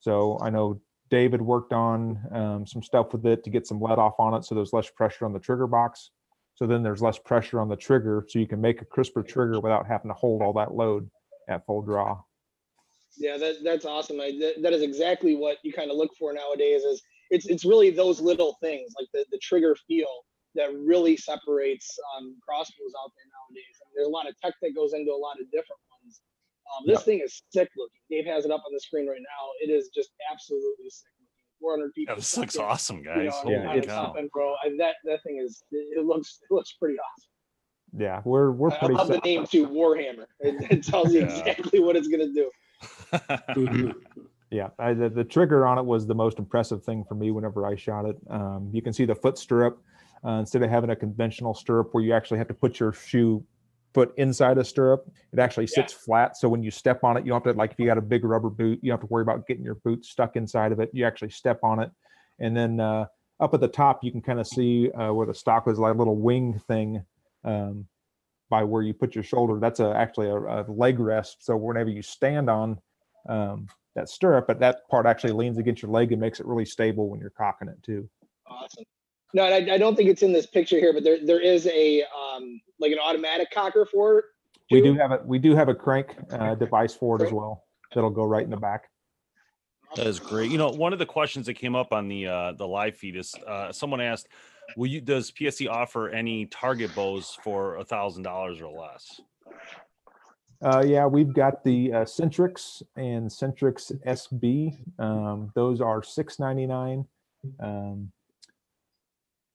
So 0.00 0.38
I 0.40 0.50
know 0.50 0.80
David 1.10 1.42
worked 1.42 1.72
on 1.72 2.20
um, 2.32 2.66
some 2.66 2.82
stuff 2.82 3.12
with 3.12 3.26
it 3.26 3.42
to 3.44 3.50
get 3.50 3.66
some 3.66 3.80
lead 3.80 3.98
off 3.98 4.14
on 4.18 4.34
it, 4.34 4.44
so 4.44 4.54
there's 4.54 4.72
less 4.72 4.88
pressure 4.90 5.24
on 5.24 5.32
the 5.32 5.40
trigger 5.40 5.66
box. 5.66 6.10
So 6.54 6.66
then 6.66 6.82
there's 6.82 7.02
less 7.02 7.18
pressure 7.18 7.60
on 7.60 7.68
the 7.68 7.76
trigger, 7.76 8.24
so 8.28 8.38
you 8.38 8.46
can 8.46 8.60
make 8.60 8.82
a 8.82 8.84
crisper 8.84 9.22
trigger 9.22 9.60
without 9.60 9.86
having 9.86 10.10
to 10.10 10.14
hold 10.14 10.42
all 10.42 10.52
that 10.54 10.74
load 10.74 11.10
at 11.48 11.66
full 11.66 11.82
draw. 11.82 12.20
Yeah, 13.16 13.36
that 13.38 13.56
that's 13.64 13.84
awesome. 13.84 14.20
I, 14.20 14.32
that, 14.40 14.62
that 14.62 14.72
is 14.72 14.82
exactly 14.82 15.34
what 15.34 15.56
you 15.64 15.72
kind 15.72 15.90
of 15.90 15.96
look 15.96 16.10
for 16.18 16.32
nowadays. 16.32 16.82
Is 16.82 17.02
it's 17.30 17.46
it's 17.46 17.64
really 17.64 17.90
those 17.90 18.20
little 18.20 18.56
things 18.60 18.92
like 18.98 19.08
the 19.12 19.24
the 19.32 19.38
trigger 19.38 19.74
feel 19.88 20.24
that 20.54 20.74
really 20.74 21.16
separates 21.16 21.86
um, 22.16 22.36
crossbows 22.46 22.92
out 23.02 23.12
there 23.16 23.28
nowadays. 23.30 23.76
And 23.84 23.88
there's 23.94 24.06
a 24.06 24.10
lot 24.10 24.28
of 24.28 24.34
tech 24.40 24.54
that 24.62 24.74
goes 24.74 24.92
into 24.94 25.12
a 25.12 25.16
lot 25.16 25.40
of 25.40 25.46
different 25.50 25.80
ones. 26.02 26.20
Um, 26.70 26.84
this 26.86 26.98
Yep. 27.00 27.04
thing 27.06 27.20
is 27.24 27.42
sick 27.50 27.68
looking. 27.76 28.00
Dave 28.10 28.26
has 28.26 28.44
it 28.44 28.50
up 28.50 28.62
on 28.66 28.72
the 28.72 28.80
screen 28.80 29.06
right 29.08 29.20
now. 29.22 29.42
It 29.60 29.70
is 29.70 29.90
just 29.94 30.10
absolutely 30.30 30.90
sick 30.90 31.06
looking. 31.20 31.26
400 31.60 31.92
people. 31.94 32.12
Yeah, 32.12 32.16
this 32.16 32.36
looks 32.38 32.54
second, 32.54 32.68
awesome, 32.70 32.98
you 32.98 33.04
guys. 33.04 33.16
know, 33.26 33.30
Holy 33.32 33.54
Yeah, 33.54 33.74
it's- 33.74 33.86
cow. 33.86 34.04
something, 34.06 34.28
bro. 34.32 34.54
And 34.64 34.78
that 34.80 34.96
that 35.04 35.22
thing 35.24 35.38
is 35.44 35.62
it, 35.72 35.98
it 35.98 36.04
looks 36.06 36.38
it 36.48 36.52
looks 36.54 36.72
pretty 36.72 36.96
awesome. 36.98 37.28
Yeah, 38.00 38.22
we're 38.24 38.50
we're 38.52 38.70
pretty. 38.70 38.84
I 38.84 38.88
pretty. 38.88 38.94
love 38.98 39.08
the 39.08 39.18
name 39.28 39.46
too, 39.46 39.66
Warhammer. 39.66 40.26
It, 40.40 40.70
it 40.70 40.82
tells 40.84 41.12
you 41.12 41.20
Yeah. 41.20 41.26
exactly 41.26 41.80
what 41.80 41.96
it's 41.96 42.08
gonna 42.08 42.32
do. 42.32 42.50
Yeah, 44.52 44.70
I, 44.80 44.94
the, 44.94 45.08
the 45.08 45.22
trigger 45.22 45.64
on 45.64 45.78
it 45.78 45.84
was 45.84 46.08
the 46.08 46.14
most 46.14 46.40
impressive 46.40 46.82
thing 46.82 47.04
for 47.04 47.14
me 47.14 47.30
whenever 47.30 47.64
I 47.66 47.76
shot 47.76 48.04
it. 48.04 48.16
Um, 48.28 48.68
you 48.72 48.82
can 48.82 48.92
see 48.92 49.04
the 49.04 49.14
foot 49.14 49.38
stirrup 49.38 49.80
uh, 50.24 50.32
instead 50.32 50.62
of 50.62 50.70
having 50.70 50.90
a 50.90 50.96
conventional 50.96 51.54
stirrup 51.54 51.88
where 51.92 52.04
you 52.04 52.12
actually 52.12 52.38
have 52.38 52.48
to 52.48 52.54
put 52.54 52.80
your 52.80 52.92
shoe 52.92 53.44
foot 53.92 54.12
inside 54.16 54.56
a 54.58 54.64
stirrup. 54.64 55.10
It 55.32 55.38
actually 55.38 55.66
sits 55.66 55.92
flat, 55.92 56.36
so 56.36 56.48
when 56.48 56.62
you 56.62 56.70
step 56.70 57.02
on 57.02 57.16
it, 57.16 57.24
you 57.24 57.30
don't 57.30 57.44
have 57.44 57.54
to 57.54 57.58
like 57.58 57.72
if 57.72 57.78
you 57.78 57.86
got 57.86 57.98
a 57.98 58.02
big 58.02 58.24
rubber 58.24 58.50
boot, 58.50 58.78
you 58.82 58.90
don't 58.90 59.00
have 59.00 59.08
to 59.08 59.12
worry 59.12 59.22
about 59.22 59.46
getting 59.46 59.64
your 59.64 59.76
boot 59.76 60.04
stuck 60.04 60.36
inside 60.36 60.72
of 60.72 60.80
it. 60.80 60.90
You 60.92 61.06
actually 61.06 61.30
step 61.30 61.60
on 61.62 61.80
it, 61.80 61.90
and 62.38 62.56
then 62.56 62.80
uh, 62.80 63.06
up 63.40 63.54
at 63.54 63.60
the 63.60 63.68
top, 63.68 64.04
you 64.04 64.12
can 64.12 64.22
kind 64.22 64.38
of 64.38 64.46
see 64.46 64.90
uh, 64.92 65.12
where 65.12 65.26
the 65.26 65.34
stock 65.34 65.66
was 65.66 65.78
like 65.78 65.94
a 65.94 65.98
little 65.98 66.16
wing 66.16 66.60
thing. 66.68 67.04
Um, 67.44 67.86
by 68.50 68.64
where 68.64 68.82
you 68.82 68.92
put 68.92 69.14
your 69.14 69.24
shoulder. 69.24 69.58
That's 69.58 69.80
a 69.80 69.94
actually 69.96 70.28
a, 70.28 70.36
a 70.36 70.64
leg 70.68 70.98
rest. 70.98 71.44
So 71.44 71.56
whenever 71.56 71.88
you 71.88 72.02
stand 72.02 72.50
on 72.50 72.78
um, 73.28 73.68
that 73.94 74.08
stirrup, 74.08 74.48
but 74.48 74.58
that 74.60 74.88
part 74.90 75.06
actually 75.06 75.32
leans 75.32 75.56
against 75.56 75.80
your 75.80 75.90
leg 75.90 76.12
and 76.12 76.20
makes 76.20 76.40
it 76.40 76.46
really 76.46 76.66
stable 76.66 77.08
when 77.08 77.20
you're 77.20 77.30
cocking 77.30 77.68
it 77.68 77.82
too. 77.82 78.10
Awesome. 78.46 78.84
No, 79.32 79.44
and 79.44 79.70
I, 79.70 79.74
I 79.74 79.78
don't 79.78 79.96
think 79.96 80.08
it's 80.08 80.22
in 80.22 80.32
this 80.32 80.46
picture 80.46 80.78
here, 80.78 80.92
but 80.92 81.04
there 81.04 81.24
there 81.24 81.40
is 81.40 81.66
a 81.66 82.02
um 82.02 82.60
like 82.78 82.92
an 82.92 82.98
automatic 82.98 83.50
cocker 83.52 83.86
for 83.86 84.18
it. 84.18 84.24
We 84.70 84.80
do 84.80 84.94
have 84.94 85.12
a 85.12 85.20
we 85.24 85.38
do 85.38 85.54
have 85.56 85.68
a 85.68 85.74
crank 85.74 86.16
uh, 86.30 86.54
device 86.54 86.94
for 86.94 87.16
it 87.16 87.26
as 87.26 87.32
well. 87.32 87.64
That'll 87.94 88.10
go 88.10 88.24
right 88.24 88.44
in 88.44 88.50
the 88.50 88.56
back. 88.56 88.88
That 89.96 90.06
is 90.06 90.20
great. 90.20 90.50
You 90.50 90.58
know, 90.58 90.70
one 90.70 90.92
of 90.92 91.00
the 91.00 91.06
questions 91.06 91.46
that 91.46 91.54
came 91.54 91.74
up 91.74 91.92
on 91.92 92.08
the 92.08 92.26
uh, 92.26 92.52
the 92.52 92.66
live 92.66 92.96
feed 92.96 93.16
is 93.16 93.34
uh, 93.46 93.72
someone 93.72 94.00
asked, 94.00 94.28
"Will 94.76 94.86
you 94.86 95.00
does 95.00 95.32
PSE 95.32 95.68
offer 95.68 96.08
any 96.08 96.46
target 96.46 96.94
bows 96.94 97.36
for 97.42 97.76
a 97.76 97.84
thousand 97.84 98.22
dollars 98.22 98.60
or 98.60 98.70
less?" 98.70 99.20
Uh, 100.62 100.84
yeah, 100.86 101.06
we've 101.06 101.32
got 101.32 101.64
the 101.64 101.92
uh, 101.92 102.04
Centrix 102.04 102.82
and 102.94 103.28
Centrix 103.28 103.90
SD. 104.06 104.78
Um, 105.00 105.50
those 105.54 105.80
are 105.80 106.02
six 106.02 106.38
ninety 106.38 106.66
nine. 106.66 107.04
Um, 107.58 108.12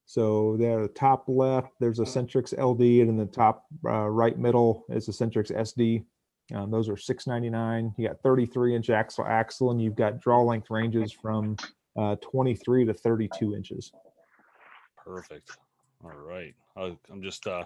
so 0.06 0.56
there, 0.56 0.80
the 0.82 0.88
top 0.88 1.24
left, 1.26 1.72
there's 1.80 1.98
a 1.98 2.04
Centrix 2.04 2.56
LD, 2.56 3.02
and 3.02 3.10
in 3.10 3.16
the 3.16 3.26
top 3.26 3.66
uh, 3.84 4.08
right 4.08 4.38
middle 4.38 4.84
is 4.88 5.08
a 5.08 5.10
Centrix 5.10 5.50
SD. 5.50 6.04
Um, 6.54 6.70
those 6.70 6.88
are 6.88 6.96
six 6.96 7.26
ninety 7.26 7.50
nine. 7.50 7.92
You 7.98 8.06
got 8.06 8.22
thirty 8.22 8.46
three 8.46 8.76
inch 8.76 8.88
axle 8.88 9.26
axle, 9.26 9.72
and 9.72 9.82
you've 9.82 9.96
got 9.96 10.20
draw 10.20 10.42
length 10.42 10.70
ranges 10.70 11.10
from 11.10 11.56
uh, 11.98 12.14
twenty 12.22 12.54
three 12.54 12.84
to 12.84 12.94
thirty 12.94 13.28
two 13.36 13.56
inches. 13.56 13.90
Perfect. 14.96 15.58
All 16.04 16.12
right. 16.12 16.54
I'm 16.76 17.22
just 17.22 17.48
uh, 17.48 17.64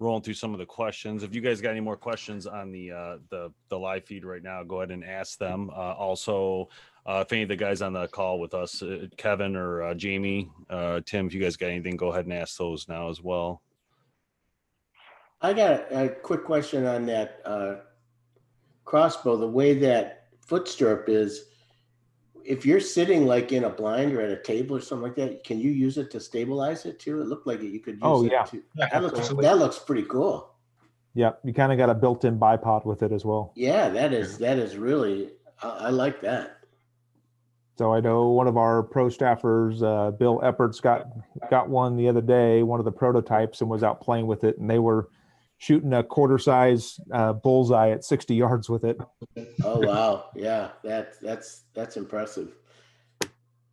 rolling 0.00 0.22
through 0.22 0.34
some 0.34 0.52
of 0.52 0.58
the 0.58 0.66
questions. 0.66 1.22
If 1.22 1.34
you 1.34 1.40
guys 1.40 1.60
got 1.60 1.70
any 1.70 1.80
more 1.80 1.96
questions 1.96 2.48
on 2.48 2.72
the 2.72 2.90
uh, 2.90 3.18
the 3.30 3.52
the 3.68 3.78
live 3.78 4.04
feed 4.04 4.24
right 4.24 4.42
now, 4.42 4.64
go 4.64 4.80
ahead 4.80 4.90
and 4.90 5.04
ask 5.04 5.38
them. 5.38 5.70
Uh, 5.70 5.92
also, 5.92 6.68
uh, 7.06 7.22
if 7.24 7.32
any 7.32 7.42
of 7.42 7.48
the 7.48 7.56
guys 7.56 7.82
on 7.82 7.92
the 7.92 8.08
call 8.08 8.40
with 8.40 8.52
us, 8.52 8.82
uh, 8.82 9.06
Kevin 9.16 9.54
or 9.56 9.82
uh, 9.82 9.94
Jamie, 9.94 10.50
uh, 10.68 11.00
Tim, 11.06 11.26
if 11.26 11.34
you 11.34 11.40
guys 11.40 11.56
got 11.56 11.70
anything, 11.70 11.96
go 11.96 12.08
ahead 12.08 12.24
and 12.24 12.34
ask 12.34 12.56
those 12.58 12.88
now 12.88 13.08
as 13.08 13.22
well. 13.22 13.62
I 15.40 15.52
got 15.52 15.92
a, 15.92 16.04
a 16.04 16.08
quick 16.08 16.44
question 16.44 16.84
on 16.86 17.06
that 17.06 17.40
uh, 17.44 17.74
crossbow. 18.84 19.36
The 19.36 19.46
way 19.48 19.74
that 19.74 20.24
foot 20.40 20.66
stirrup 20.66 21.08
is, 21.08 21.44
if 22.44 22.64
you're 22.66 22.80
sitting 22.80 23.26
like 23.26 23.52
in 23.52 23.64
a 23.64 23.70
blind 23.70 24.12
or 24.12 24.20
at 24.20 24.30
a 24.30 24.42
table 24.42 24.76
or 24.76 24.80
something 24.80 25.02
like 25.04 25.16
that, 25.16 25.44
can 25.44 25.60
you 25.60 25.70
use 25.70 25.98
it 25.98 26.10
to 26.12 26.20
stabilize 26.20 26.86
it 26.86 26.98
too? 26.98 27.20
It 27.20 27.26
looked 27.26 27.46
like 27.46 27.60
you 27.62 27.80
could 27.80 27.94
use 27.94 28.02
Oh, 28.02 28.24
it 28.24 28.32
yeah. 28.32 28.44
to. 28.44 28.62
Yeah, 28.76 28.88
That 28.92 29.02
looks 29.02 29.28
that 29.28 29.58
looks 29.58 29.78
pretty 29.78 30.04
cool. 30.04 30.52
Yeah, 31.14 31.32
you 31.44 31.54
kind 31.54 31.72
of 31.72 31.78
got 31.78 31.88
a 31.88 31.94
built 31.94 32.24
in 32.24 32.38
bipod 32.38 32.84
with 32.84 33.02
it 33.02 33.10
as 33.12 33.24
well. 33.24 33.52
Yeah, 33.56 33.88
that 33.90 34.12
is 34.12 34.38
that 34.38 34.58
is 34.58 34.76
really 34.76 35.30
I, 35.62 35.68
I 35.68 35.88
like 35.90 36.20
that. 36.22 36.58
So 37.78 37.92
I 37.92 38.00
know 38.00 38.28
one 38.30 38.46
of 38.46 38.56
our 38.56 38.82
pro 38.82 39.08
staffers, 39.08 39.82
uh, 39.82 40.10
Bill 40.10 40.40
Epperts, 40.42 40.80
got 40.80 41.08
got 41.50 41.68
one 41.68 41.96
the 41.96 42.08
other 42.08 42.22
day, 42.22 42.62
one 42.62 42.80
of 42.80 42.84
the 42.84 42.92
prototypes, 42.92 43.60
and 43.60 43.68
was 43.68 43.82
out 43.82 44.00
playing 44.00 44.26
with 44.26 44.44
it, 44.44 44.58
and 44.58 44.68
they 44.68 44.78
were 44.78 45.10
shooting 45.58 45.92
a 45.92 46.02
quarter 46.02 46.38
size 46.38 46.98
uh, 47.12 47.32
bullseye 47.32 47.90
at 47.90 48.04
60 48.04 48.34
yards 48.34 48.70
with 48.70 48.84
it. 48.84 48.98
Oh 49.62 49.80
wow, 49.86 50.30
yeah, 50.34 50.70
that 50.84 51.20
that's 51.20 51.64
that's 51.74 51.98
impressive. 51.98 52.54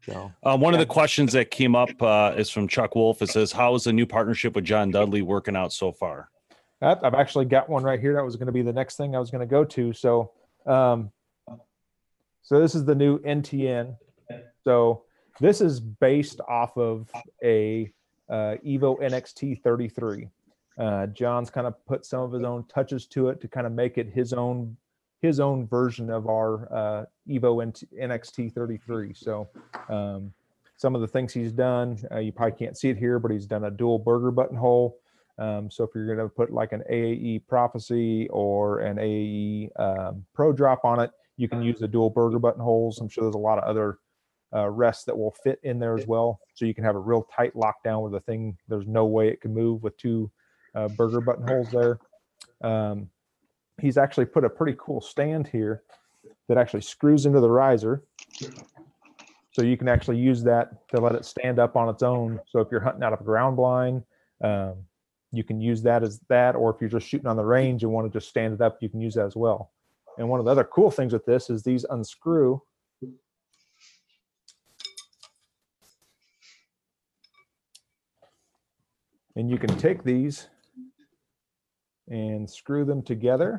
So 0.06 0.34
Uh, 0.44 0.58
one 0.58 0.74
of 0.74 0.82
the 0.82 0.86
questions 0.86 1.32
that 1.32 1.50
came 1.50 1.76
up 1.76 1.90
uh, 2.02 2.34
is 2.36 2.50
from 2.50 2.68
Chuck 2.68 2.96
Wolf. 2.96 3.22
It 3.22 3.30
says, 3.30 3.54
"How 3.54 3.74
is 3.76 3.86
the 3.86 3.94
new 3.94 4.06
partnership 4.06 4.54
with 4.54 4.66
John 4.66 4.92
Dudley 4.92 5.22
working 5.22 5.56
out 5.56 5.72
so 5.72 5.94
far?" 5.94 6.30
I've 6.82 7.14
actually 7.14 7.46
got 7.46 7.70
one 7.70 7.84
right 7.84 8.02
here. 8.02 8.14
That 8.14 8.26
was 8.26 8.36
going 8.36 8.48
to 8.48 8.52
be 8.52 8.62
the 8.62 8.74
next 8.74 8.98
thing 8.98 9.16
I 9.16 9.20
was 9.20 9.32
going 9.32 9.40
to 9.40 9.50
go 9.50 9.64
to. 9.64 9.94
So, 9.94 10.32
um, 10.66 11.12
so 12.44 12.60
this 12.60 12.76
is 12.76 12.86
the 12.86 12.94
new 12.94 13.20
NTN. 13.20 13.96
So 14.64 15.04
this 15.40 15.62
is 15.62 15.80
based 15.80 16.42
off 16.48 16.78
of 16.78 17.10
a 17.44 17.92
uh, 18.30 18.56
Evo 18.66 19.00
NXT 19.02 19.62
33. 19.62 20.28
Uh, 20.78 21.08
John's 21.08 21.50
kind 21.50 21.68
of 21.68 21.86
put 21.86 22.06
some 22.06 22.22
of 22.22 22.32
his 22.32 22.44
own 22.44 22.66
touches 22.68 23.08
to 23.08 23.30
it 23.30 23.40
to 23.42 23.48
kind 23.48 23.66
of 23.66 23.74
make 23.74 23.98
it 23.98 24.10
his 24.14 24.34
own 24.34 24.76
his 25.22 25.40
own 25.40 25.66
version 25.66 26.10
of 26.10 26.28
our 26.28 26.68
uh, 26.74 27.06
Evo 27.30 27.64
NXT 27.98 28.54
33. 28.54 29.14
So 29.14 29.48
um, 29.88 30.34
some 30.76 30.96
of 30.96 31.02
the 31.02 31.08
things 31.08 31.34
he's 31.34 31.54
done, 31.54 31.98
uh, 32.12 32.20
you 32.20 32.34
probably 32.34 32.58
can't 32.58 32.78
see 32.78 32.90
it 32.90 32.98
here, 32.98 33.20
but 33.20 33.32
he's 33.32 33.46
done 33.46 33.64
a 33.64 33.72
dual 33.72 34.00
Berger 34.00 34.32
buttonhole. 34.32 34.98
Um, 35.40 35.72
so 35.72 35.86
if 35.86 35.92
you're 35.96 36.14
going 36.14 36.18
to 36.18 36.28
put 36.28 36.52
like 36.52 36.74
an 36.74 36.84
AAE 36.92 37.48
prophecy 37.48 38.28
or 38.32 38.80
an 38.80 38.98
AAE 38.98 39.70
um, 39.80 40.26
pro 40.34 40.52
drop 40.52 40.84
on 40.84 41.00
it, 41.00 41.12
you 41.38 41.48
can 41.48 41.62
use 41.62 41.80
the 41.80 41.88
dual 41.88 42.10
Berger 42.10 42.40
buttonholes. 42.40 43.00
I'm 43.00 43.10
sure 43.10 43.24
there's 43.24 43.36
a 43.36 43.40
lot 43.40 43.58
of 43.58 43.64
other 43.64 44.00
uh, 44.56 44.70
rests 44.70 45.04
that 45.06 45.18
will 45.18 45.36
fit 45.44 45.60
in 45.64 45.80
there 45.80 45.98
as 45.98 46.06
well. 46.06 46.40
So 46.54 46.66
you 46.66 46.74
can 46.74 46.84
have 46.84 46.96
a 46.96 47.00
real 47.00 47.28
tight 47.36 47.54
lockdown 47.56 48.02
where 48.02 48.12
the 48.12 48.20
thing, 48.20 48.58
there's 48.68 48.88
no 48.88 49.06
way 49.06 49.30
it 49.30 49.42
can 49.42 49.54
move 49.54 49.82
with 49.82 49.98
two 49.98 50.32
uh, 50.76 50.90
Berger 50.90 51.22
buttonholes 51.22 51.70
there. 51.72 52.00
Um, 52.62 53.10
he's 53.82 53.98
actually 53.98 54.26
put 54.26 54.46
a 54.46 54.50
pretty 54.50 54.78
cool 54.80 55.02
stand 55.02 55.48
here 55.48 55.84
that 56.48 56.58
actually 56.58 56.82
screws 56.82 57.26
into 57.26 57.40
the 57.40 57.50
riser. 57.50 58.04
So 59.52 59.62
you 59.62 59.78
can 59.78 59.88
actually 59.88 60.18
use 60.18 60.44
that 60.44 60.88
to 60.90 61.02
let 61.02 61.16
it 61.16 61.26
stand 61.26 61.60
up 61.60 61.76
on 61.76 61.90
its 61.90 62.04
own. 62.04 62.40
So 62.48 62.60
if 62.60 62.70
you're 62.72 62.82
hunting 62.82 63.04
out 63.04 63.14
of 63.14 63.22
a 63.22 63.24
ground 63.24 63.56
blind, 63.56 64.04
um, 64.44 64.76
you 65.32 65.44
can 65.44 65.62
use 65.62 65.82
that 65.84 66.04
as 66.04 66.20
that, 66.30 66.56
or 66.56 66.74
if 66.74 66.80
you're 66.80 66.90
just 66.90 67.08
shooting 67.08 67.28
on 67.28 67.38
the 67.38 67.46
range 67.46 67.84
and 67.84 67.92
want 67.92 68.12
to 68.12 68.20
just 68.20 68.30
stand 68.30 68.54
it 68.54 68.62
up, 68.62 68.78
you 68.82 68.90
can 68.90 69.02
use 69.02 69.16
that 69.16 69.26
as 69.26 69.36
well. 69.36 69.72
And 70.18 70.30
one 70.30 70.40
of 70.40 70.46
the 70.46 70.52
other 70.52 70.64
cool 70.64 70.92
things 70.92 71.14
with 71.14 71.26
this 71.26 71.50
is 71.50 71.64
these 71.64 71.86
unscrew. 71.90 72.62
And 79.36 79.50
you 79.50 79.58
can 79.58 79.76
take 79.80 80.04
these 80.04 80.48
and 82.08 82.48
screw 82.48 82.86
them 82.86 83.02
together. 83.02 83.58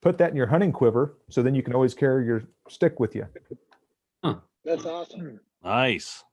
Put 0.00 0.16
that 0.18 0.30
in 0.30 0.36
your 0.36 0.46
hunting 0.46 0.72
quiver, 0.72 1.18
so 1.30 1.42
then 1.42 1.54
you 1.54 1.62
can 1.62 1.74
always 1.74 1.94
carry 1.94 2.24
your 2.26 2.44
stick 2.68 3.00
with 3.00 3.14
you. 3.14 3.26
That's 4.64 4.86
awesome. 4.86 5.40
Nice. 5.62 6.24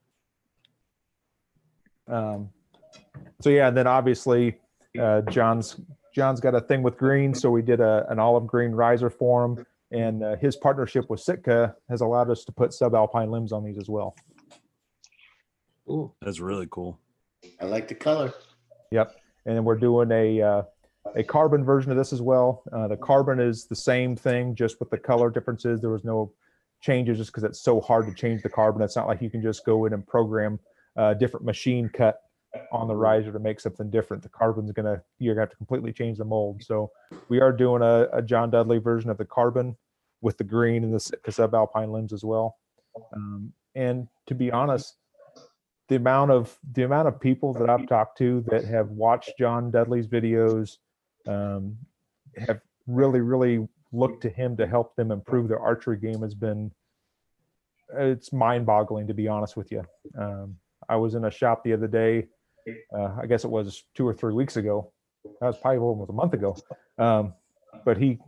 Um, 2.07 2.49
so 3.41 3.49
yeah, 3.49 3.67
and 3.67 3.75
then 3.75 3.87
obviously 3.87 4.59
uh, 4.99 5.21
John's 5.21 5.79
John's 6.13 6.39
got 6.39 6.55
a 6.55 6.61
thing 6.61 6.83
with 6.83 6.97
green, 6.97 7.33
so 7.33 7.49
we 7.49 7.61
did 7.61 7.79
a, 7.79 8.05
an 8.09 8.19
olive 8.19 8.45
green 8.47 8.71
riser 8.71 9.09
for 9.09 9.45
him, 9.45 9.65
and 9.91 10.23
uh, 10.23 10.35
his 10.37 10.55
partnership 10.55 11.09
with 11.09 11.19
Sitka 11.19 11.75
has 11.89 12.01
allowed 12.01 12.29
us 12.29 12.43
to 12.45 12.51
put 12.51 12.71
subalpine 12.71 13.29
limbs 13.29 13.51
on 13.51 13.63
these 13.63 13.77
as 13.77 13.89
well. 13.89 14.15
Ooh, 15.89 16.13
That's 16.21 16.39
really 16.39 16.67
cool. 16.69 16.99
I 17.59 17.65
like 17.65 17.87
the 17.87 17.95
color. 17.95 18.33
Yep, 18.91 19.15
and 19.45 19.55
then 19.55 19.63
we're 19.63 19.77
doing 19.77 20.11
a 20.11 20.41
uh, 20.41 20.63
a 21.15 21.23
carbon 21.23 21.63
version 21.63 21.91
of 21.91 21.97
this 21.97 22.13
as 22.13 22.21
well. 22.21 22.63
Uh, 22.71 22.87
the 22.87 22.97
carbon 22.97 23.39
is 23.39 23.65
the 23.65 23.75
same 23.75 24.15
thing, 24.15 24.53
just 24.55 24.79
with 24.79 24.89
the 24.89 24.97
color 24.97 25.29
differences. 25.29 25.81
There 25.81 25.89
was 25.89 26.03
no 26.03 26.33
changes 26.81 27.17
just 27.17 27.31
because 27.31 27.43
it's 27.43 27.61
so 27.61 27.79
hard 27.79 28.07
to 28.07 28.13
change 28.13 28.43
the 28.43 28.49
carbon. 28.49 28.81
It's 28.81 28.95
not 28.95 29.07
like 29.07 29.21
you 29.21 29.29
can 29.29 29.41
just 29.41 29.65
go 29.65 29.85
in 29.85 29.93
and 29.93 30.05
program 30.05 30.59
a 30.95 31.15
different 31.15 31.45
machine 31.45 31.89
cut 31.89 32.21
on 32.71 32.87
the 32.87 32.95
riser 32.95 33.31
to 33.31 33.39
make 33.39 33.59
something 33.59 33.89
different. 33.89 34.23
The 34.23 34.29
carbon's 34.29 34.71
gonna 34.71 35.01
you're 35.19 35.35
gonna 35.35 35.43
have 35.43 35.51
to 35.51 35.57
completely 35.57 35.93
change 35.93 36.17
the 36.17 36.25
mold. 36.25 36.63
So 36.63 36.91
we 37.29 37.39
are 37.39 37.51
doing 37.51 37.81
a, 37.81 38.07
a 38.13 38.21
John 38.21 38.49
Dudley 38.49 38.77
version 38.77 39.09
of 39.09 39.17
the 39.17 39.25
carbon 39.25 39.77
with 40.21 40.37
the 40.37 40.43
green 40.43 40.83
and 40.83 40.93
the 40.93 40.99
Sitka 40.99 41.31
subalpine 41.31 41.91
limbs 41.91 42.13
as 42.13 42.23
well. 42.23 42.57
Um, 43.15 43.53
and 43.75 44.07
to 44.27 44.35
be 44.35 44.51
honest, 44.51 44.97
the 45.87 45.95
amount 45.95 46.31
of 46.31 46.57
the 46.73 46.83
amount 46.83 47.07
of 47.07 47.19
people 47.19 47.53
that 47.53 47.69
I've 47.69 47.87
talked 47.87 48.17
to 48.19 48.43
that 48.47 48.65
have 48.65 48.89
watched 48.89 49.31
John 49.37 49.71
Dudley's 49.71 50.07
videos 50.07 50.77
um, 51.27 51.77
have 52.37 52.61
really, 52.87 53.21
really 53.21 53.67
looked 53.91 54.21
to 54.23 54.29
him 54.29 54.55
to 54.57 54.67
help 54.67 54.95
them 54.95 55.11
improve 55.11 55.47
their 55.47 55.59
archery 55.59 55.97
game 55.97 56.21
has 56.21 56.33
been 56.33 56.71
it's 57.93 58.31
mind-boggling 58.31 59.07
to 59.07 59.13
be 59.13 59.27
honest 59.27 59.57
with 59.57 59.71
you. 59.71 59.83
Um, 60.17 60.55
I 60.87 60.95
was 60.95 61.15
in 61.15 61.25
a 61.25 61.31
shop 61.31 61.63
the 61.63 61.73
other 61.73 61.87
day. 61.87 62.27
Uh, 62.93 63.15
I 63.21 63.25
guess 63.25 63.43
it 63.43 63.49
was 63.49 63.83
two 63.95 64.07
or 64.07 64.13
three 64.13 64.33
weeks 64.33 64.57
ago. 64.57 64.91
That 65.39 65.47
was 65.47 65.57
probably 65.57 65.79
almost 65.79 66.09
a 66.09 66.13
month 66.13 66.33
ago. 66.33 66.55
Um, 66.97 67.33
but 67.85 67.97
he 67.97 68.19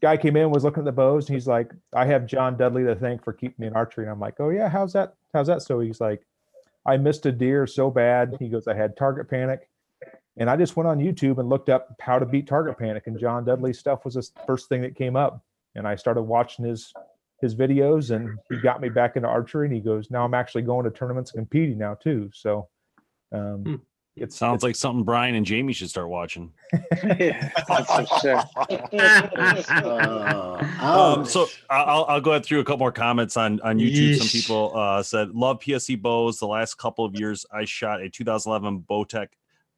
guy 0.00 0.16
came 0.16 0.36
in 0.36 0.50
was 0.50 0.64
looking 0.64 0.82
at 0.82 0.84
the 0.84 0.92
bows 0.92 1.28
and 1.28 1.34
he's 1.34 1.46
like, 1.46 1.72
I 1.92 2.06
have 2.06 2.26
John 2.26 2.56
Dudley 2.56 2.84
to 2.84 2.94
thank 2.94 3.24
for 3.24 3.32
keeping 3.32 3.56
me 3.58 3.66
in 3.66 3.74
archery. 3.74 4.04
And 4.04 4.12
I'm 4.12 4.20
like, 4.20 4.34
oh 4.38 4.50
yeah, 4.50 4.68
how's 4.68 4.92
that? 4.92 5.14
How's 5.32 5.48
that? 5.48 5.62
So 5.62 5.80
he's 5.80 6.00
like, 6.00 6.22
I 6.86 6.96
missed 6.96 7.26
a 7.26 7.32
deer 7.32 7.66
so 7.66 7.90
bad. 7.90 8.36
He 8.38 8.48
goes, 8.48 8.68
I 8.68 8.74
had 8.74 8.96
target 8.96 9.28
panic. 9.28 9.68
And 10.38 10.50
I 10.50 10.56
just 10.56 10.76
went 10.76 10.86
on 10.86 10.98
YouTube 10.98 11.38
and 11.38 11.48
looked 11.48 11.68
up 11.68 11.96
how 12.00 12.18
to 12.18 12.26
beat 12.26 12.46
target 12.46 12.78
panic. 12.78 13.06
And 13.06 13.18
John 13.18 13.44
Dudley's 13.44 13.78
stuff 13.78 14.04
was 14.04 14.14
the 14.14 14.28
first 14.46 14.68
thing 14.68 14.82
that 14.82 14.94
came 14.94 15.16
up. 15.16 15.42
And 15.74 15.88
I 15.88 15.96
started 15.96 16.22
watching 16.22 16.64
his 16.64 16.92
his 17.40 17.54
videos 17.54 18.14
and 18.14 18.38
he 18.48 18.58
got 18.60 18.80
me 18.80 18.88
back 18.88 19.16
into 19.16 19.28
archery 19.28 19.66
and 19.66 19.74
he 19.74 19.80
goes, 19.80 20.10
Now 20.10 20.24
I'm 20.24 20.34
actually 20.34 20.62
going 20.62 20.84
to 20.84 20.90
tournaments 20.90 21.32
competing 21.32 21.78
now 21.78 21.94
too. 21.94 22.30
So 22.32 22.68
um 23.32 23.62
Hmm. 23.64 23.74
It's 24.18 24.34
Sounds 24.34 24.62
like 24.62 24.76
something 24.76 25.04
Brian 25.04 25.34
and 25.34 25.44
Jamie 25.44 25.74
should 25.74 25.90
start 25.90 26.08
watching. 26.08 26.50
That's 26.72 27.92
for 27.92 28.06
sure. 28.22 28.42
Uh, 29.68 30.66
Um, 30.80 31.26
so. 31.26 31.46
I- 31.68 31.82
I'll, 31.82 32.04
I'll 32.06 32.20
go 32.22 32.30
ahead 32.30 32.44
through 32.44 32.60
a 32.60 32.64
couple 32.64 32.78
more 32.78 32.92
comments 32.92 33.36
on 33.36 33.60
on 33.60 33.78
YouTube. 33.78 34.16
Some 34.16 34.28
people 34.28 34.72
uh, 34.74 35.02
said 35.02 35.32
love 35.34 35.60
PSE 35.60 36.00
bows. 36.00 36.38
The 36.38 36.46
last 36.46 36.76
couple 36.78 37.04
of 37.04 37.14
years, 37.14 37.44
I 37.52 37.64
shot 37.66 38.00
a 38.00 38.08
2011 38.08 38.84
Bowtech 38.88 39.28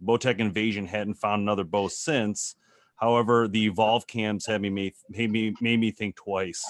Bowtech 0.04 0.38
Invasion. 0.38 0.86
Hadn't 0.86 1.14
found 1.14 1.42
another 1.42 1.64
bow 1.64 1.88
since. 1.88 2.54
However, 2.96 3.48
the 3.48 3.64
Evolve 3.66 4.06
cams 4.06 4.46
had 4.46 4.60
me 4.62 4.70
made, 4.70 4.94
made 5.10 5.30
me 5.32 5.54
made 5.60 5.80
me 5.80 5.90
think 5.90 6.14
twice. 6.16 6.64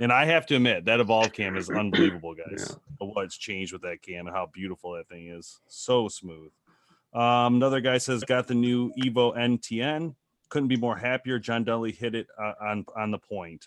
And 0.00 0.12
I 0.12 0.24
have 0.24 0.46
to 0.46 0.56
admit 0.56 0.86
that 0.86 1.00
Evolve 1.00 1.32
cam 1.32 1.56
is 1.56 1.70
unbelievable, 1.70 2.34
guys. 2.34 2.76
What's 2.98 3.36
changed 3.36 3.72
with 3.72 3.82
that 3.82 4.02
cam 4.02 4.26
and 4.26 4.34
how 4.34 4.50
beautiful 4.52 4.92
that 4.94 5.08
thing 5.08 5.28
is. 5.28 5.60
So 5.68 6.08
smooth. 6.08 6.50
Um, 7.12 7.56
another 7.56 7.80
guy 7.80 7.98
says 7.98 8.24
got 8.24 8.48
the 8.48 8.54
new 8.54 8.92
Evo 9.04 9.36
NTN. 9.36 10.14
Couldn't 10.48 10.68
be 10.68 10.76
more 10.76 10.96
happier. 10.96 11.38
John 11.38 11.64
Dudley 11.64 11.92
hit 11.92 12.14
it 12.14 12.26
uh, 12.40 12.52
on 12.60 12.84
on 12.96 13.10
the 13.10 13.18
point. 13.18 13.66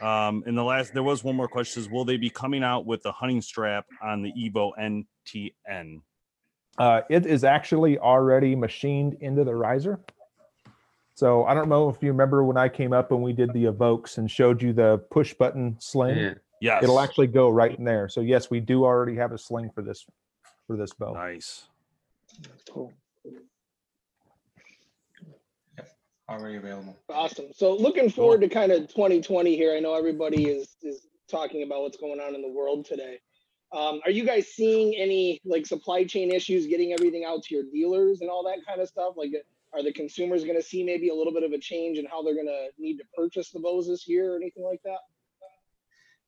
Um, 0.00 0.42
and 0.46 0.56
the 0.56 0.64
last, 0.64 0.94
there 0.94 1.02
was 1.02 1.22
one 1.22 1.36
more 1.36 1.48
question: 1.48 1.82
Is 1.82 1.90
will 1.90 2.06
they 2.06 2.16
be 2.16 2.30
coming 2.30 2.64
out 2.64 2.86
with 2.86 3.02
the 3.02 3.12
hunting 3.12 3.42
strap 3.42 3.86
on 4.02 4.22
the 4.22 4.32
Evo 4.32 4.72
NTN? 4.80 6.00
Uh, 6.78 7.02
it 7.10 7.26
is 7.26 7.44
actually 7.44 7.98
already 7.98 8.56
machined 8.56 9.14
into 9.20 9.44
the 9.44 9.54
riser. 9.54 10.00
So 11.20 11.44
I 11.44 11.52
don't 11.52 11.68
know 11.68 11.90
if 11.90 12.02
you 12.02 12.08
remember 12.08 12.44
when 12.44 12.56
I 12.56 12.66
came 12.70 12.94
up 12.94 13.12
and 13.12 13.22
we 13.22 13.34
did 13.34 13.52
the 13.52 13.66
evokes 13.66 14.16
and 14.16 14.30
showed 14.30 14.62
you 14.62 14.72
the 14.72 15.04
push 15.10 15.34
button 15.34 15.76
sling. 15.78 16.16
Yeah. 16.16 16.34
Yes, 16.62 16.82
It'll 16.82 16.98
actually 16.98 17.26
go 17.26 17.50
right 17.50 17.78
in 17.78 17.84
there. 17.84 18.08
So 18.08 18.22
yes, 18.22 18.50
we 18.50 18.58
do 18.58 18.86
already 18.86 19.16
have 19.16 19.32
a 19.32 19.36
sling 19.36 19.68
for 19.74 19.82
this 19.82 20.06
for 20.66 20.78
this 20.78 20.94
bow. 20.94 21.12
nice. 21.12 21.64
Cool. 22.70 22.90
Already 26.26 26.56
available. 26.56 26.96
Awesome. 27.10 27.48
So 27.54 27.76
looking 27.76 28.08
forward 28.08 28.40
to 28.40 28.48
kind 28.48 28.72
of 28.72 28.88
2020 28.88 29.54
here. 29.54 29.76
I 29.76 29.80
know 29.80 29.94
everybody 29.94 30.48
is 30.48 30.74
is 30.80 31.06
talking 31.30 31.64
about 31.64 31.82
what's 31.82 31.98
going 31.98 32.20
on 32.20 32.34
in 32.34 32.40
the 32.40 32.48
world 32.48 32.86
today. 32.86 33.18
Um, 33.76 34.00
are 34.06 34.10
you 34.10 34.24
guys 34.24 34.48
seeing 34.48 34.96
any 34.96 35.42
like 35.44 35.66
supply 35.66 36.04
chain 36.04 36.30
issues 36.30 36.66
getting 36.66 36.94
everything 36.94 37.26
out 37.26 37.42
to 37.42 37.54
your 37.54 37.64
dealers 37.70 38.22
and 38.22 38.30
all 38.30 38.42
that 38.44 38.64
kind 38.66 38.80
of 38.80 38.88
stuff? 38.88 39.16
Like, 39.18 39.32
are 39.72 39.82
the 39.82 39.92
consumers 39.92 40.44
going 40.44 40.56
to 40.56 40.62
see 40.62 40.82
maybe 40.82 41.08
a 41.08 41.14
little 41.14 41.32
bit 41.32 41.42
of 41.42 41.52
a 41.52 41.58
change 41.58 41.98
in 41.98 42.06
how 42.06 42.22
they're 42.22 42.34
going 42.34 42.46
to 42.46 42.68
need 42.78 42.98
to 42.98 43.04
purchase 43.16 43.50
the 43.50 43.60
bows 43.60 43.88
this 43.88 44.08
year 44.08 44.32
or 44.32 44.36
anything 44.36 44.64
like 44.64 44.82
that? 44.84 44.98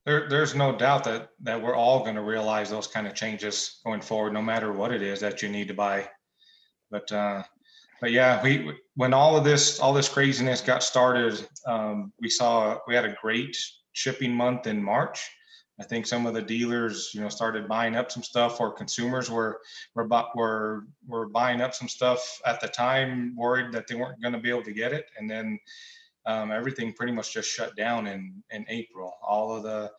There, 0.04 0.28
there's 0.28 0.54
no 0.54 0.76
doubt 0.76 1.04
that, 1.04 1.30
that 1.42 1.60
we're 1.60 1.76
all 1.76 2.00
going 2.00 2.16
to 2.16 2.22
realize 2.22 2.70
those 2.70 2.86
kind 2.86 3.06
of 3.06 3.14
changes 3.14 3.80
going 3.84 4.00
forward, 4.00 4.32
no 4.32 4.42
matter 4.42 4.72
what 4.72 4.92
it 4.92 5.02
is 5.02 5.20
that 5.20 5.42
you 5.42 5.48
need 5.48 5.68
to 5.68 5.74
buy. 5.74 6.08
But, 6.90 7.10
uh, 7.12 7.42
but 8.00 8.10
yeah, 8.10 8.42
we, 8.42 8.72
when 8.96 9.14
all 9.14 9.36
of 9.36 9.44
this, 9.44 9.78
all 9.78 9.92
this 9.92 10.08
craziness 10.08 10.60
got 10.60 10.82
started, 10.82 11.46
um, 11.66 12.12
we 12.20 12.28
saw, 12.28 12.78
we 12.88 12.94
had 12.94 13.04
a 13.04 13.16
great 13.20 13.56
shipping 13.92 14.34
month 14.34 14.66
in 14.66 14.82
March. 14.82 15.30
I 15.82 15.84
think 15.84 16.06
some 16.06 16.26
of 16.26 16.34
the 16.34 16.42
dealers, 16.42 17.10
you 17.12 17.20
know, 17.20 17.28
started 17.28 17.66
buying 17.66 17.96
up 17.96 18.12
some 18.12 18.22
stuff 18.22 18.60
or 18.60 18.70
consumers 18.70 19.28
were, 19.28 19.60
were, 19.96 20.06
were, 20.36 20.84
were 21.08 21.26
buying 21.26 21.60
up 21.60 21.74
some 21.74 21.88
stuff 21.88 22.40
at 22.46 22.60
the 22.60 22.68
time, 22.68 23.34
worried 23.36 23.72
that 23.72 23.88
they 23.88 23.96
weren't 23.96 24.22
going 24.22 24.32
to 24.32 24.38
be 24.38 24.48
able 24.48 24.62
to 24.62 24.72
get 24.72 24.92
it. 24.92 25.06
And 25.18 25.28
then, 25.28 25.58
um, 26.24 26.52
everything 26.52 26.92
pretty 26.92 27.12
much 27.12 27.34
just 27.34 27.50
shut 27.50 27.74
down 27.74 28.06
in 28.06 28.44
in 28.50 28.64
April. 28.68 29.12
All 29.26 29.56
of 29.56 29.64
the 29.64 29.90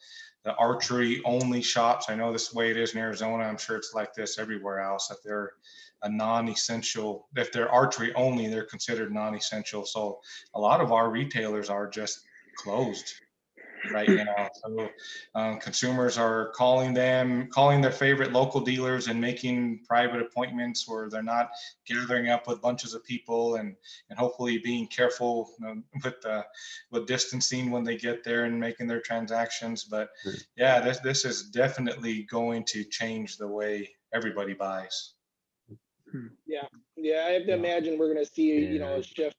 the 0.45 0.55
archery 0.55 1.21
only 1.25 1.61
shops. 1.61 2.05
I 2.07 2.15
know 2.15 2.31
this 2.31 2.43
is 2.43 2.49
the 2.51 2.59
way 2.59 2.71
it 2.71 2.77
is 2.77 2.93
in 2.93 2.99
Arizona. 2.99 3.43
I'm 3.43 3.57
sure 3.57 3.75
it's 3.75 3.93
like 3.93 4.13
this 4.13 4.39
everywhere 4.39 4.79
else. 4.79 5.09
That 5.09 5.17
they're 5.21 5.51
a 6.01 6.09
non-essential. 6.09 7.27
If 7.35 7.51
they're 7.51 7.69
archery 7.69 8.13
only, 8.15 8.47
they're 8.47 8.63
considered 8.63 9.13
non-essential. 9.13 9.85
So 9.85 10.21
a 10.53 10.59
lot 10.61 10.79
of 10.79 10.93
our 10.93 11.09
retailers 11.09 11.69
are 11.69 11.89
just 11.89 12.21
closed 12.55 13.15
right 13.89 14.09
now. 14.15 14.49
So 14.53 14.89
um, 15.35 15.59
consumers 15.59 16.17
are 16.17 16.49
calling 16.49 16.93
them, 16.93 17.47
calling 17.49 17.81
their 17.81 17.91
favorite 17.91 18.31
local 18.31 18.61
dealers 18.61 19.07
and 19.07 19.19
making 19.19 19.79
private 19.87 20.21
appointments 20.21 20.87
where 20.87 21.09
they're 21.09 21.23
not 21.23 21.51
gathering 21.85 22.29
up 22.29 22.47
with 22.47 22.61
bunches 22.61 22.93
of 22.93 23.03
people 23.03 23.55
and 23.55 23.75
and 24.09 24.17
hopefully 24.19 24.57
being 24.57 24.87
careful 24.87 25.51
you 25.59 25.65
know, 25.65 25.81
with 26.03 26.21
the 26.21 26.45
with 26.91 27.07
distancing 27.07 27.71
when 27.71 27.83
they 27.83 27.97
get 27.97 28.23
there 28.23 28.45
and 28.45 28.59
making 28.59 28.87
their 28.87 29.01
transactions. 29.01 29.83
But 29.83 30.09
yeah, 30.55 30.79
this 30.79 30.99
this 30.99 31.25
is 31.25 31.43
definitely 31.49 32.23
going 32.23 32.63
to 32.65 32.83
change 32.83 33.37
the 33.37 33.47
way 33.47 33.89
everybody 34.13 34.53
buys. 34.53 35.13
Yeah, 36.45 36.67
Yeah. 36.95 37.25
I 37.25 37.31
have 37.31 37.43
to 37.43 37.49
Yeah. 37.49 37.55
imagine 37.55 37.97
we're 37.97 38.13
gonna 38.13 38.25
see, 38.25 38.65
you 38.65 38.79
know, 38.79 38.95
a 38.95 39.03
shift, 39.03 39.35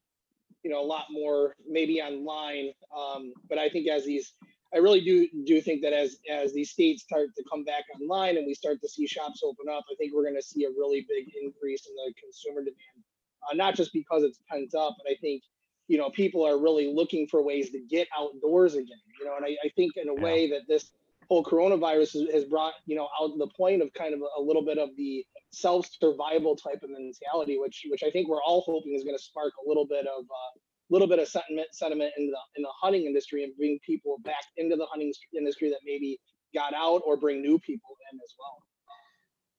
you 0.65 0.71
know, 0.71 0.81
a 0.81 0.89
lot 0.97 1.05
more 1.11 1.55
maybe 1.69 2.01
online. 2.01 2.73
Um, 2.97 3.33
but 3.49 3.59
I 3.59 3.69
think 3.69 3.87
as 3.89 4.05
these, 4.05 4.33
I 4.75 4.79
really 4.79 5.03
do 5.03 5.29
do 5.45 5.61
think 5.61 5.83
that 5.83 5.93
as 5.93 6.17
as 6.29 6.53
these 6.53 6.71
states 6.71 7.03
start 7.03 7.29
to 7.37 7.45
come 7.49 7.63
back 7.65 7.85
online 8.01 8.39
and 8.39 8.47
we 8.47 8.55
start 8.55 8.81
to 8.81 8.89
see 8.89 9.07
shops 9.07 9.43
open 9.45 9.67
up, 9.71 9.85
I 9.93 9.95
think 9.97 10.13
we're 10.15 10.25
gonna 10.25 10.43
see 10.43 10.65
a 10.65 10.71
really 10.71 11.07
big 11.09 11.27
increase 11.41 11.87
in 11.87 11.95
the 11.95 12.13
consumer 12.21 12.61
demand. 12.61 13.05
Uh, 13.49 13.55
not 13.55 13.77
just 13.77 13.93
because 13.93 14.23
it's 14.23 14.41
pent 14.51 14.75
up, 14.75 14.97
but 14.97 15.11
I 15.11 15.17
think, 15.21 15.43
you 15.87 15.99
know, 15.99 16.09
people 16.09 16.47
are 16.47 16.59
really 16.59 16.93
looking 16.93 17.29
for 17.29 17.43
ways 17.43 17.71
to 17.71 17.79
get 17.79 18.09
outdoors 18.19 18.75
again. 18.75 19.05
You 19.21 19.27
know, 19.27 19.37
and 19.37 19.45
I, 19.45 19.51
I 19.63 19.69
think 19.77 19.93
in 19.97 20.09
a 20.09 20.15
way 20.15 20.49
that 20.51 20.63
this 20.67 20.91
whole 21.29 21.45
coronavirus 21.45 22.33
has, 22.33 22.45
brought, 22.45 22.75
you 22.87 22.97
know, 22.97 23.09
out 23.21 23.31
the 23.39 23.49
point 23.57 23.83
of 23.83 23.93
kind 23.95 24.15
of 24.15 24.21
a, 24.39 24.43
little 24.43 24.65
bit 24.65 24.79
of 24.79 24.91
the 24.97 25.25
self-survival 25.53 26.57
type 26.57 26.83
of 26.83 26.91
mentality, 26.91 27.59
which 27.59 27.83
which 27.89 28.03
I 28.03 28.11
think 28.11 28.29
we're 28.29 28.43
all 28.43 28.63
hoping 28.67 28.95
is 28.95 29.05
going 29.05 29.17
to 29.17 29.23
spark 29.23 29.53
a 29.65 29.69
little 29.69 29.87
bit 29.87 30.07
of 30.07 30.25
a 30.25 30.45
little 30.91 31.09
bit 31.09 31.19
of 31.19 31.29
sentiment 31.29 31.69
sentiment 31.73 32.13
in 32.19 32.31
the 32.31 32.39
in 32.57 32.63
the 32.63 32.73
hunting 32.81 33.05
industry 33.05 33.45
and 33.45 33.57
bring 33.57 33.79
people 33.85 34.19
back 34.25 34.45
into 34.57 34.77
the 34.77 34.87
hunting 34.87 35.13
industry 35.37 35.71
that 35.71 35.81
maybe 35.85 36.19
got 36.55 36.75
out 36.75 37.03
or 37.05 37.17
bring 37.17 37.43
new 37.43 37.59
people 37.59 37.97
in 38.13 38.19
as 38.19 38.35
well. 38.39 38.64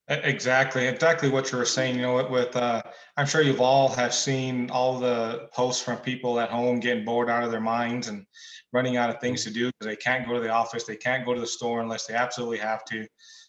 Exactly, 0.07 0.85
exactly 0.87 1.29
what 1.29 1.51
you 1.51 1.57
were 1.57 1.65
saying. 1.65 1.95
You 1.95 2.03
know, 2.03 2.27
with 2.29 2.55
uh, 2.55 2.83
I'm 3.17 3.25
sure 3.25 3.41
you've 3.41 3.59
all 3.61 3.89
have 3.89 4.13
seen 4.13 4.69
all 4.69 4.99
the 4.99 5.49
posts 5.51 5.81
from 5.81 5.97
people 5.97 6.39
at 6.39 6.51
home 6.51 6.79
getting 6.79 7.03
bored 7.03 7.27
out 7.27 7.43
of 7.43 7.49
their 7.49 7.59
minds 7.59 8.07
and 8.07 8.27
running 8.71 8.97
out 8.97 9.09
of 9.09 9.19
things 9.19 9.43
to 9.45 9.49
do 9.49 9.71
because 9.79 9.87
they 9.87 9.95
can't 9.95 10.27
go 10.27 10.35
to 10.35 10.39
the 10.39 10.49
office, 10.49 10.83
they 10.83 10.95
can't 10.95 11.25
go 11.25 11.33
to 11.33 11.39
the 11.39 11.47
store 11.47 11.81
unless 11.81 12.05
they 12.05 12.13
absolutely 12.13 12.59
have 12.59 12.85
to. 12.85 13.03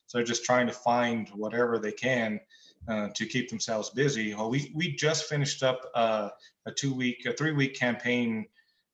So 0.06 0.16
they're 0.16 0.24
just 0.24 0.44
trying 0.44 0.66
to 0.68 0.72
find 0.72 1.28
whatever 1.34 1.78
they 1.78 1.92
can 1.92 2.40
uh, 2.88 3.08
to 3.14 3.26
keep 3.26 3.50
themselves 3.50 3.90
busy. 3.90 4.32
Well, 4.34 4.48
we 4.48 4.72
we 4.74 4.92
just 4.92 5.24
finished 5.24 5.62
up 5.62 5.82
uh, 5.94 6.30
a 6.64 6.72
two 6.72 6.94
week, 6.94 7.26
a 7.26 7.34
three 7.34 7.52
week 7.52 7.74
campaign 7.78 8.46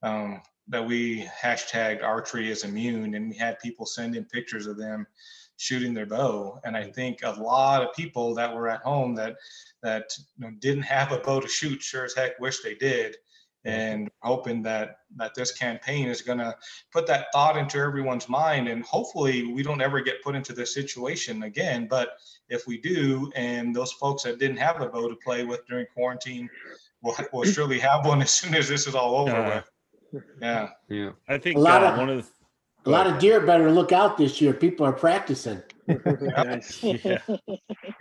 um, 0.02 0.42
that 0.66 0.84
we 0.84 1.28
hashtagged 1.40 2.02
archery 2.02 2.50
is 2.50 2.64
immune, 2.64 3.14
and 3.14 3.30
we 3.30 3.36
had 3.36 3.60
people 3.60 3.86
send 3.86 4.16
in 4.16 4.24
pictures 4.24 4.66
of 4.66 4.76
them 4.76 5.06
shooting 5.62 5.94
their 5.94 6.06
bow. 6.06 6.60
And 6.64 6.76
I 6.76 6.84
think 6.84 7.20
a 7.22 7.30
lot 7.40 7.82
of 7.82 7.94
people 7.94 8.34
that 8.34 8.52
were 8.54 8.68
at 8.68 8.82
home 8.82 9.14
that 9.14 9.36
that 9.82 10.10
you 10.38 10.44
know, 10.44 10.52
didn't 10.58 10.82
have 10.82 11.12
a 11.12 11.18
bow 11.18 11.40
to 11.40 11.48
shoot 11.48 11.80
sure 11.82 12.04
as 12.04 12.14
heck 12.14 12.38
wish 12.40 12.62
they 12.62 12.74
did. 12.74 13.16
And 13.64 14.10
hoping 14.22 14.60
that 14.62 14.96
that 15.18 15.36
this 15.36 15.52
campaign 15.52 16.08
is 16.08 16.20
going 16.20 16.38
to 16.38 16.52
put 16.92 17.06
that 17.06 17.26
thought 17.32 17.56
into 17.56 17.78
everyone's 17.78 18.28
mind, 18.28 18.66
and 18.66 18.82
hopefully 18.84 19.52
we 19.52 19.62
don't 19.62 19.80
ever 19.80 20.00
get 20.00 20.20
put 20.24 20.34
into 20.34 20.52
this 20.52 20.74
situation 20.74 21.44
again. 21.44 21.86
But 21.88 22.08
if 22.48 22.66
we 22.66 22.78
do, 22.78 23.30
and 23.36 23.72
those 23.72 23.92
folks 23.92 24.24
that 24.24 24.40
didn't 24.40 24.56
have 24.56 24.80
a 24.80 24.88
bow 24.88 25.08
to 25.08 25.14
play 25.14 25.44
with 25.44 25.64
during 25.68 25.86
quarantine 25.94 26.50
will, 27.02 27.16
will 27.32 27.44
surely 27.44 27.78
have 27.78 28.04
one 28.04 28.20
as 28.20 28.32
soon 28.32 28.56
as 28.56 28.68
this 28.68 28.88
is 28.88 28.96
all 28.96 29.14
over 29.14 29.30
Yeah. 29.30 29.54
with. 30.12 30.24
Yeah. 30.40 30.68
Yeah. 30.88 31.10
I 31.28 31.38
think 31.38 31.56
A 31.56 31.60
lot 31.60 31.84
uh, 31.84 31.92
of- 31.92 31.98
one 31.98 32.10
of 32.10 32.16
the 32.24 32.28
A 32.84 32.90
lot 32.90 33.06
of 33.06 33.18
deer 33.18 33.40
better 33.40 33.70
look 33.70 33.92
out 33.92 34.16
this 34.16 34.40
year. 34.40 34.52
People 34.52 34.84
are 34.84 34.92
practicing. 34.92 35.62
yeah. 35.86 37.18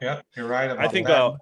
Yeah. 0.02 0.22
You're 0.36 0.48
right 0.48 0.72
about 0.72 0.84
I 0.84 0.88
think 0.88 1.08
that. 1.08 1.18
uh, 1.18 1.38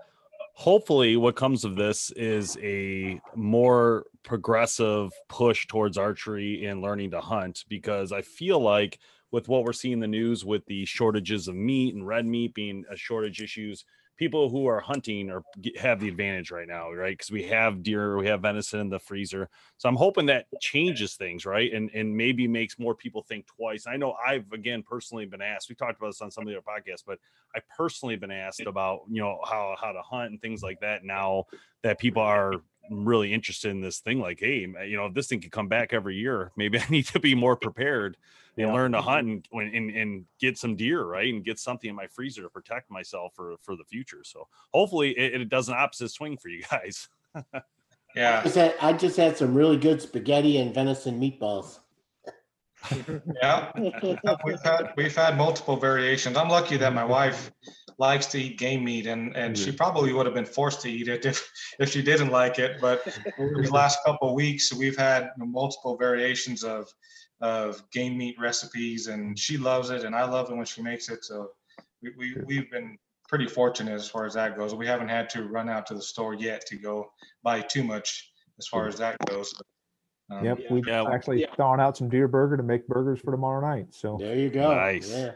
hopefully 0.53 1.15
what 1.15 1.35
comes 1.35 1.63
of 1.63 1.75
this 1.75 2.11
is 2.11 2.57
a 2.61 3.21
more 3.35 4.05
progressive 4.23 5.11
push 5.29 5.67
towards 5.67 5.97
archery 5.97 6.65
and 6.65 6.81
learning 6.81 7.11
to 7.11 7.21
hunt 7.21 7.63
because 7.69 8.11
I 8.11 8.21
feel 8.21 8.59
like 8.59 8.99
with 9.31 9.47
what 9.47 9.63
we're 9.63 9.73
seeing 9.73 9.93
in 9.93 9.99
the 9.99 10.07
news 10.07 10.43
with 10.43 10.65
the 10.65 10.83
shortages 10.85 11.47
of 11.47 11.55
meat 11.55 11.95
and 11.95 12.05
red 12.05 12.25
meat 12.25 12.53
being 12.53 12.83
a 12.91 12.97
shortage 12.97 13.41
issues 13.41 13.85
people 14.19 14.49
who 14.49 14.67
are 14.67 14.81
hunting 14.81 15.31
or 15.31 15.43
have 15.79 15.99
the 16.01 16.09
advantage 16.09 16.51
right 16.51 16.67
now 16.67 16.91
right? 16.91 17.17
Because 17.17 17.31
we 17.31 17.43
have 17.43 17.81
deer 17.81 18.17
we 18.17 18.27
have 18.27 18.41
venison 18.41 18.81
in 18.81 18.89
the 18.89 18.99
freezer. 18.99 19.49
So 19.77 19.87
i'm 19.89 19.95
hoping 19.95 20.25
that 20.27 20.45
changes 20.59 21.15
things 21.15 21.45
right? 21.45 21.71
And 21.73 21.89
and 21.95 22.15
maybe 22.15 22.47
makes 22.47 22.77
more 22.77 22.93
people 22.93 23.23
think 23.23 23.47
twice. 23.47 23.87
I 23.87 23.95
know 23.97 24.15
i've 24.27 24.51
again 24.51 24.83
personally 24.83 25.25
been 25.25 25.41
asked 25.41 25.69
we 25.69 25.75
talked 25.75 25.97
about 25.97 26.09
this 26.09 26.21
on 26.21 26.29
some 26.31 26.43
of 26.43 26.49
the 26.49 26.57
other 26.57 26.65
podcasts 26.67 27.03
but 27.07 27.17
I 27.55 27.61
personally 27.75 28.15
been 28.15 28.31
asked 28.31 28.61
about, 28.61 29.01
you 29.09 29.21
know, 29.21 29.39
how 29.43 29.75
how 29.79 29.91
to 29.91 30.01
hunt 30.01 30.31
and 30.31 30.41
things 30.41 30.61
like 30.61 30.79
that 30.81 31.03
now 31.03 31.45
that 31.81 31.97
people 31.99 32.21
are 32.21 32.53
really 32.89 33.33
interested 33.33 33.71
in 33.71 33.81
this 33.81 33.99
thing. 33.99 34.19
Like, 34.19 34.39
hey, 34.39 34.59
you 34.59 34.97
know, 34.97 35.05
if 35.05 35.13
this 35.13 35.27
thing 35.27 35.41
could 35.41 35.51
come 35.51 35.67
back 35.67 35.93
every 35.93 36.15
year, 36.15 36.51
maybe 36.55 36.79
I 36.79 36.85
need 36.89 37.05
to 37.07 37.19
be 37.19 37.35
more 37.35 37.55
prepared 37.55 38.17
and 38.57 38.67
Yeah. 38.67 38.73
learn 38.73 38.91
to 38.93 39.01
hunt 39.01 39.47
mm-hmm. 39.51 39.59
and, 39.59 39.75
and 39.75 39.97
and 39.97 40.25
get 40.39 40.57
some 40.57 40.75
deer, 40.75 41.03
right, 41.03 41.33
and 41.33 41.43
get 41.43 41.59
something 41.59 41.89
in 41.89 41.95
my 41.95 42.07
freezer 42.07 42.41
to 42.43 42.49
protect 42.49 42.91
myself 42.91 43.33
for 43.35 43.55
for 43.61 43.75
the 43.75 43.83
future. 43.85 44.23
So 44.23 44.47
hopefully, 44.73 45.17
it, 45.17 45.41
it 45.41 45.49
does 45.49 45.69
an 45.69 45.75
opposite 45.75 46.09
swing 46.09 46.37
for 46.37 46.49
you 46.49 46.63
guys. 46.71 47.07
Yeah. 48.15 48.39
I 48.39 48.43
just, 48.43 48.55
had, 48.55 48.75
I 48.81 48.93
just 48.93 49.17
had 49.17 49.37
some 49.37 49.53
really 49.53 49.77
good 49.77 50.01
spaghetti 50.01 50.57
and 50.57 50.73
venison 50.73 51.19
meatballs. 51.19 51.79
Yeah, 53.41 53.71
we've 54.45 54.61
had 54.63 54.93
we've 54.95 55.15
had 55.15 55.37
multiple 55.37 55.77
variations. 55.77 56.37
I'm 56.37 56.49
lucky 56.49 56.77
that 56.77 56.93
my 56.93 57.05
wife 57.05 57.51
likes 57.97 58.25
to 58.27 58.39
eat 58.39 58.57
game 58.57 58.83
meat, 58.83 59.07
and 59.07 59.35
and 59.35 59.57
she 59.57 59.71
probably 59.71 60.13
would 60.13 60.25
have 60.25 60.35
been 60.35 60.45
forced 60.45 60.81
to 60.81 60.91
eat 60.91 61.07
it 61.07 61.25
if 61.25 61.49
if 61.79 61.89
she 61.91 62.01
didn't 62.01 62.29
like 62.29 62.59
it. 62.59 62.79
But 62.81 63.05
over 63.37 63.61
the 63.61 63.71
last 63.71 63.99
couple 64.05 64.29
of 64.29 64.35
weeks, 64.35 64.73
we've 64.73 64.97
had 64.97 65.29
multiple 65.37 65.97
variations 65.97 66.63
of 66.63 66.87
of 67.41 67.89
game 67.91 68.17
meat 68.17 68.35
recipes, 68.39 69.07
and 69.07 69.37
she 69.37 69.57
loves 69.57 69.89
it, 69.89 70.03
and 70.03 70.15
I 70.15 70.25
love 70.25 70.49
it 70.49 70.55
when 70.55 70.65
she 70.65 70.81
makes 70.81 71.09
it. 71.09 71.23
So 71.23 71.51
we, 72.01 72.11
we 72.17 72.35
we've 72.45 72.71
been 72.71 72.97
pretty 73.27 73.47
fortunate 73.47 73.93
as 73.93 74.09
far 74.09 74.25
as 74.25 74.33
that 74.33 74.57
goes. 74.57 74.73
We 74.73 74.87
haven't 74.87 75.09
had 75.09 75.29
to 75.31 75.43
run 75.43 75.69
out 75.69 75.85
to 75.87 75.93
the 75.93 76.01
store 76.01 76.33
yet 76.33 76.65
to 76.67 76.75
go 76.75 77.11
buy 77.43 77.61
too 77.61 77.83
much 77.83 78.31
as 78.57 78.67
far 78.67 78.87
as 78.87 78.97
that 78.97 79.17
goes. 79.27 79.53
Um, 80.31 80.45
Yep, 80.45 80.59
we 80.69 80.81
Yeah. 80.85 81.05
actually 81.11 81.41
Yeah. 81.41 81.55
thawing 81.55 81.79
out 81.79 81.97
some 81.97 82.09
deer 82.09 82.27
burger 82.27 82.57
to 82.57 82.63
make 82.63 82.87
burgers 82.87 83.19
for 83.19 83.31
tomorrow 83.31 83.61
night. 83.61 83.93
So 83.93 84.17
There 84.19 84.35
you 84.35 84.49
go. 84.49 84.73
Nice. 84.73 85.09
Yeah. 85.09 85.31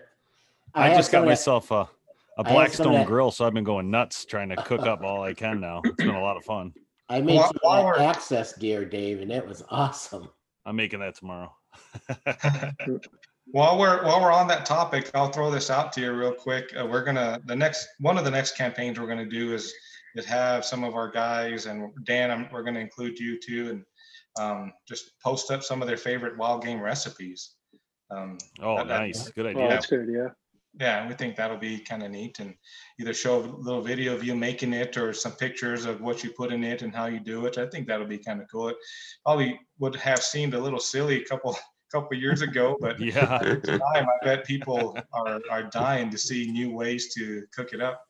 I, 0.75 0.89
had 0.89 0.97
just 0.97 1.11
got 1.11 1.17
some 1.17 1.23
of 1.23 1.25
that- 1.25 1.31
myself 1.31 1.71
a 1.71 1.89
had 2.37 2.45
Blackstone 2.47 3.05
grill, 3.05 3.31
so 3.31 3.45
I've 3.45 3.53
been 3.53 3.63
going 3.63 3.91
nuts 3.91 4.25
trying 4.25 4.49
to 4.49 4.55
cook 4.55 4.81
up 4.81 5.01
all 5.03 5.23
I 5.23 5.33
can 5.33 5.59
now. 5.59 5.81
It's 5.83 5.95
been 5.95 6.09
a 6.15 6.21
lot 6.21 6.37
of 6.37 6.43
fun. 6.43 6.73
I 7.09 7.21
made 7.21 7.35
While- 7.35 7.47
some 7.47 7.57
while 7.61 7.79
of 7.79 7.95
that 7.95 7.99
we're- 8.01 8.09
access 8.09 8.53
deer, 8.53 8.85
Dave, 8.85 9.21
and 9.21 9.31
it 9.31 9.45
was 9.47 9.63
awesome. 9.69 10.29
I'm 10.65 10.75
making 10.75 10.99
that 11.01 11.15
tomorrow. 11.15 11.53
While 13.51 13.77
we're 13.77 14.03
while 14.05 14.21
we're 14.21 14.31
on 14.31 14.47
that 14.47 14.65
topic, 14.65 15.11
I'll 15.13 15.27
throw 15.29 15.51
this 15.51 15.69
out 15.69 15.91
to 15.93 16.01
you 16.01 16.13
real 16.13 16.33
quick. 16.33 16.73
Uh, 16.79 16.85
we're 16.85 17.03
gonna 17.03 17.41
the 17.45 17.55
next 17.55 17.87
one 17.99 18.17
of 18.17 18.23
the 18.23 18.31
next 18.31 18.55
campaigns 18.55 18.99
we're 18.99 19.07
gonna 19.07 19.25
do 19.25 19.53
is 19.53 19.73
is 20.15 20.25
have 20.25 20.63
some 20.63 20.83
of 20.85 20.95
our 20.95 21.09
guys 21.11 21.65
and 21.65 21.91
Dan, 22.05 22.31
I'm, 22.31 22.47
we're 22.51 22.63
gonna 22.63 22.79
include 22.79 23.19
you 23.19 23.37
too, 23.39 23.69
and 23.69 23.85
um, 24.39 24.73
just 24.87 25.11
post 25.23 25.51
up 25.51 25.63
some 25.63 25.81
of 25.81 25.87
their 25.87 25.97
favorite 25.97 26.37
wild 26.37 26.63
game 26.63 26.79
recipes. 26.81 27.55
Um, 28.09 28.37
Oh, 28.61 28.77
that- 28.77 28.87
that- 28.87 28.99
nice, 28.99 29.29
good 29.29 29.45
Oh, 29.45 29.49
idea. 29.49 29.69
that's 29.69 29.85
good. 29.87 30.07
Yeah. 30.11 30.29
Yeah, 30.79 31.07
we 31.07 31.13
think 31.13 31.35
that'll 31.35 31.57
be 31.57 31.77
kind 31.77 32.01
of 32.01 32.09
neat, 32.09 32.39
and 32.39 32.55
either 32.99 33.13
show 33.13 33.39
a 33.39 33.45
little 33.45 33.81
video 33.83 34.15
of 34.15 34.23
you 34.23 34.35
making 34.35 34.73
it 34.73 34.97
or 34.97 35.13
some 35.13 35.33
pictures 35.33 35.85
of 35.85 36.01
what 36.01 36.23
you 36.23 36.31
put 36.31 36.51
in 36.51 36.63
it 36.63 36.81
and 36.81 36.95
how 36.95 37.05
you 37.05 37.19
do 37.19 37.45
it. 37.45 37.59
I 37.59 37.67
think 37.67 37.85
that'll 37.87 38.07
be 38.07 38.17
kind 38.17 38.41
of 38.41 38.47
cool. 38.51 38.69
It 38.69 38.77
probably 39.23 39.59
would 39.77 39.95
have 39.97 40.23
seemed 40.23 40.55
a 40.55 40.59
little 40.59 40.79
silly 40.79 41.21
a 41.21 41.25
couple 41.25 41.55
couple 41.91 42.17
years 42.17 42.41
ago, 42.41 42.75
but 42.81 42.99
Yeah. 42.99 43.23
time, 43.37 44.07
I 44.09 44.25
bet 44.25 44.45
people 44.45 44.97
are 45.13 45.39
are 45.51 45.63
dying 45.69 46.09
to 46.09 46.17
see 46.17 46.51
new 46.51 46.71
ways 46.73 47.13
to 47.13 47.45
cook 47.55 47.71
it 47.73 47.81
up. 47.81 48.03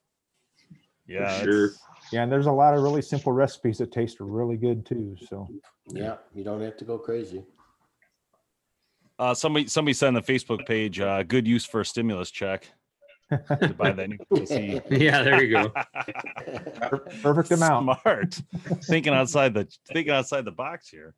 Yeah, 1.05 1.41
sure. 1.43 1.65
it's- 1.65 1.79
yeah, 2.11 2.23
and 2.23 2.31
there's 2.31 2.45
a 2.45 2.51
lot 2.51 2.73
of 2.73 2.83
really 2.83 3.01
simple 3.01 3.31
recipes 3.31 3.77
that 3.79 3.91
taste 3.91 4.17
really 4.19 4.57
good 4.57 4.85
too. 4.85 5.15
So 5.27 5.47
Yeah, 5.87 6.17
you 6.33 6.43
don't 6.43 6.61
have 6.61 6.77
to 6.77 6.85
go 6.85 6.97
crazy. 6.97 7.43
Uh, 9.19 9.33
somebody 9.33 9.67
somebody 9.67 9.93
said 9.93 10.07
on 10.07 10.13
the 10.15 10.21
Facebook 10.21 10.65
page, 10.65 10.99
uh, 10.99 11.23
good 11.23 11.47
use 11.47 11.65
for 11.65 11.81
a 11.81 11.85
stimulus 11.85 12.31
check 12.31 12.67
to 13.29 13.75
buy 13.77 13.91
that 13.91 14.09
new 14.09 14.17
PC. 14.31 14.81
Yeah, 14.99 15.23
there 15.23 15.43
you 15.43 15.51
go. 15.51 15.69
perfect 17.21 17.51
amount. 17.51 17.99
Smart. 18.01 18.41
thinking 18.83 19.13
outside 19.13 19.53
the 19.53 19.67
thinking 19.91 20.13
outside 20.13 20.45
the 20.45 20.51
box 20.51 20.89
here. 20.89 21.15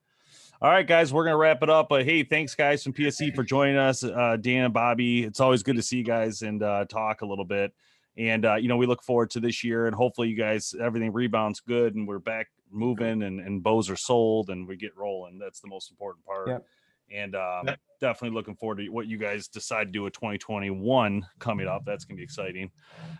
All 0.61 0.69
right, 0.71 0.87
guys, 0.87 1.13
we're 1.13 1.25
gonna 1.25 1.37
wrap 1.37 1.63
it 1.63 1.69
up. 1.69 1.89
But 1.89 2.05
hey, 2.05 2.23
thanks 2.23 2.55
guys 2.55 2.83
from 2.83 2.93
PSE 2.93 3.35
for 3.35 3.43
joining 3.43 3.77
us. 3.77 4.03
Uh, 4.03 4.37
Dan 4.39 4.65
and 4.65 4.73
Bobby, 4.73 5.23
it's 5.23 5.39
always 5.39 5.63
good 5.63 5.75
to 5.75 5.81
see 5.81 5.97
you 5.97 6.03
guys 6.03 6.41
and 6.41 6.63
uh, 6.63 6.85
talk 6.85 7.21
a 7.21 7.25
little 7.25 7.45
bit. 7.45 7.73
And 8.17 8.45
uh, 8.45 8.55
you 8.55 8.67
know, 8.67 8.77
we 8.77 8.85
look 8.85 9.03
forward 9.03 9.29
to 9.31 9.39
this 9.39 9.63
year, 9.63 9.87
and 9.87 9.95
hopefully, 9.95 10.29
you 10.29 10.35
guys 10.37 10.73
everything 10.79 11.11
rebounds 11.11 11.59
good, 11.59 11.95
and 11.95 12.07
we're 12.07 12.19
back 12.19 12.47
moving, 12.71 13.23
and 13.23 13.39
and 13.39 13.61
bows 13.61 13.89
are 13.89 13.97
sold, 13.97 14.49
and 14.49 14.67
we 14.67 14.77
get 14.77 14.95
rolling. 14.95 15.37
That's 15.37 15.59
the 15.59 15.67
most 15.67 15.91
important 15.91 16.25
part. 16.25 16.47
Yep. 16.47 16.65
And 17.11 17.35
um, 17.35 17.67
Yep. 17.67 17.79
definitely 18.01 18.35
looking 18.35 18.55
forward 18.55 18.77
to 18.77 18.89
what 18.89 19.07
you 19.07 19.17
guys 19.17 19.47
decide 19.47 19.85
to 19.85 19.91
do 19.91 20.03
with 20.03 20.13
2021 20.13 21.25
coming 21.39 21.67
up. 21.67 21.83
That's 21.85 22.05
gonna 22.05 22.17
be 22.17 22.23
exciting. 22.23 22.71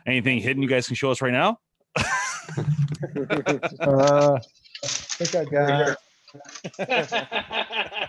Anything 0.08 0.40
hidden 0.40 0.64
you 0.64 0.70
guys 0.70 0.88
can 0.88 0.96
show 0.96 1.12
us 1.12 1.22
right 1.22 1.34
now? 1.34 1.60
uh, 3.82 4.40
I 4.40 4.88
think 4.88 5.36
I 5.36 5.46
got 5.46 5.98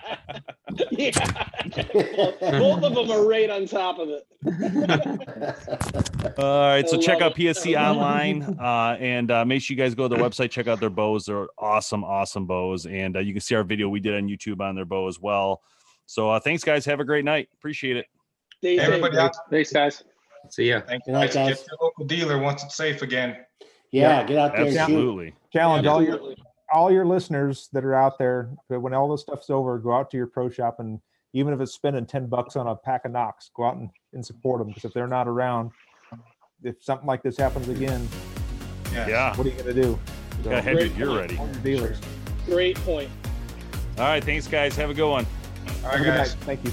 yeah. 0.90 1.10
Both 2.40 2.82
of 2.82 2.94
them 2.94 3.10
are 3.10 3.26
right 3.26 3.50
on 3.50 3.66
top 3.66 3.98
of 3.98 4.08
it. 4.08 4.26
All 6.38 6.68
right, 6.68 6.88
so 6.88 7.00
check 7.00 7.20
love 7.20 7.32
out 7.32 7.38
it. 7.38 7.56
PSE 7.56 7.80
online 7.80 8.42
uh, 8.60 8.96
and 9.00 9.30
uh, 9.30 9.44
make 9.44 9.62
sure 9.62 9.74
you 9.74 9.82
guys 9.82 9.94
go 9.94 10.08
to 10.08 10.14
their 10.14 10.22
website, 10.24 10.50
check 10.50 10.66
out 10.68 10.80
their 10.80 10.90
bows. 10.90 11.26
They're 11.26 11.46
awesome, 11.58 12.04
awesome 12.04 12.46
bows. 12.46 12.86
And 12.86 13.16
uh, 13.16 13.20
you 13.20 13.32
can 13.32 13.40
see 13.40 13.54
our 13.54 13.64
video 13.64 13.88
we 13.88 14.00
did 14.00 14.14
on 14.14 14.28
YouTube 14.28 14.60
on 14.60 14.74
their 14.74 14.84
bow 14.84 15.08
as 15.08 15.20
well. 15.20 15.62
So 16.06 16.30
uh, 16.30 16.40
thanks, 16.40 16.62
guys. 16.62 16.84
Have 16.86 17.00
a 17.00 17.04
great 17.04 17.24
night. 17.24 17.48
Appreciate 17.54 17.96
it. 17.96 18.06
Stay 18.58 18.76
safe. 18.78 18.86
Everybody 18.86 19.18
out, 19.18 19.36
Thanks, 19.50 19.72
guys. 19.72 20.04
See 20.50 20.68
ya. 20.68 20.80
thank 20.86 21.04
Good 21.04 21.12
you 21.12 21.18
night, 21.18 21.32
guys. 21.32 21.58
Get 21.58 21.66
your 21.68 21.78
local 21.82 22.04
dealer 22.04 22.38
once 22.38 22.62
it's 22.62 22.76
safe 22.76 23.02
again. 23.02 23.36
yeah, 23.90 24.22
get 24.24 24.38
out 24.38 24.52
there 24.52 24.62
and 24.62 24.72
shoot. 24.72 24.78
Absolutely. 24.80 25.34
challenge 25.52 25.86
all 25.86 26.02
your 26.02 26.14
Absolutely. 26.14 26.42
All 26.72 26.90
your 26.90 27.06
listeners 27.06 27.68
that 27.72 27.84
are 27.84 27.94
out 27.94 28.18
there. 28.18 28.50
When 28.68 28.92
all 28.94 29.08
this 29.10 29.22
stuff's 29.22 29.50
over, 29.50 29.78
go 29.78 29.92
out 29.92 30.10
to 30.10 30.16
your 30.16 30.26
pro 30.26 30.48
shop 30.50 30.76
and 30.80 31.00
even 31.32 31.52
if 31.52 31.60
it's 31.60 31.72
spending 31.72 32.06
ten 32.06 32.26
bucks 32.26 32.56
on 32.56 32.66
a 32.66 32.74
pack 32.74 33.04
of 33.04 33.12
nocks, 33.12 33.50
go 33.54 33.64
out 33.66 33.76
and, 33.76 33.90
and 34.14 34.24
support 34.24 34.58
them 34.58 34.68
because 34.68 34.84
if 34.86 34.92
they're 34.94 35.06
not 35.06 35.28
around, 35.28 35.70
if 36.62 36.82
something 36.82 37.06
like 37.06 37.22
this 37.22 37.36
happens 37.36 37.68
again, 37.68 38.08
Yeah. 38.92 39.06
Yeah. 39.08 39.36
what 39.36 39.46
are 39.46 39.50
you 39.50 39.56
gonna 39.56 39.74
do? 39.74 39.98
So, 40.42 40.50
Gotta 40.50 40.62
have 40.62 40.72
your 40.74 40.74
Great 40.88 40.96
gear 40.96 41.06
point. 41.08 41.20
ready. 41.38 41.60
dealers. 41.62 42.00
Great 42.46 42.76
point. 42.78 43.10
All 43.98 44.04
right. 44.04 44.22
Thanks, 44.24 44.46
guys. 44.46 44.76
Have 44.76 44.90
a 44.90 44.94
good 44.94 45.08
one. 45.10 45.26
All 45.26 45.72
Have 45.72 45.84
a 45.84 45.88
right, 45.88 45.98
good 45.98 46.04
guys. 46.16 46.34
Thank 46.36 46.64
you. 46.64 46.72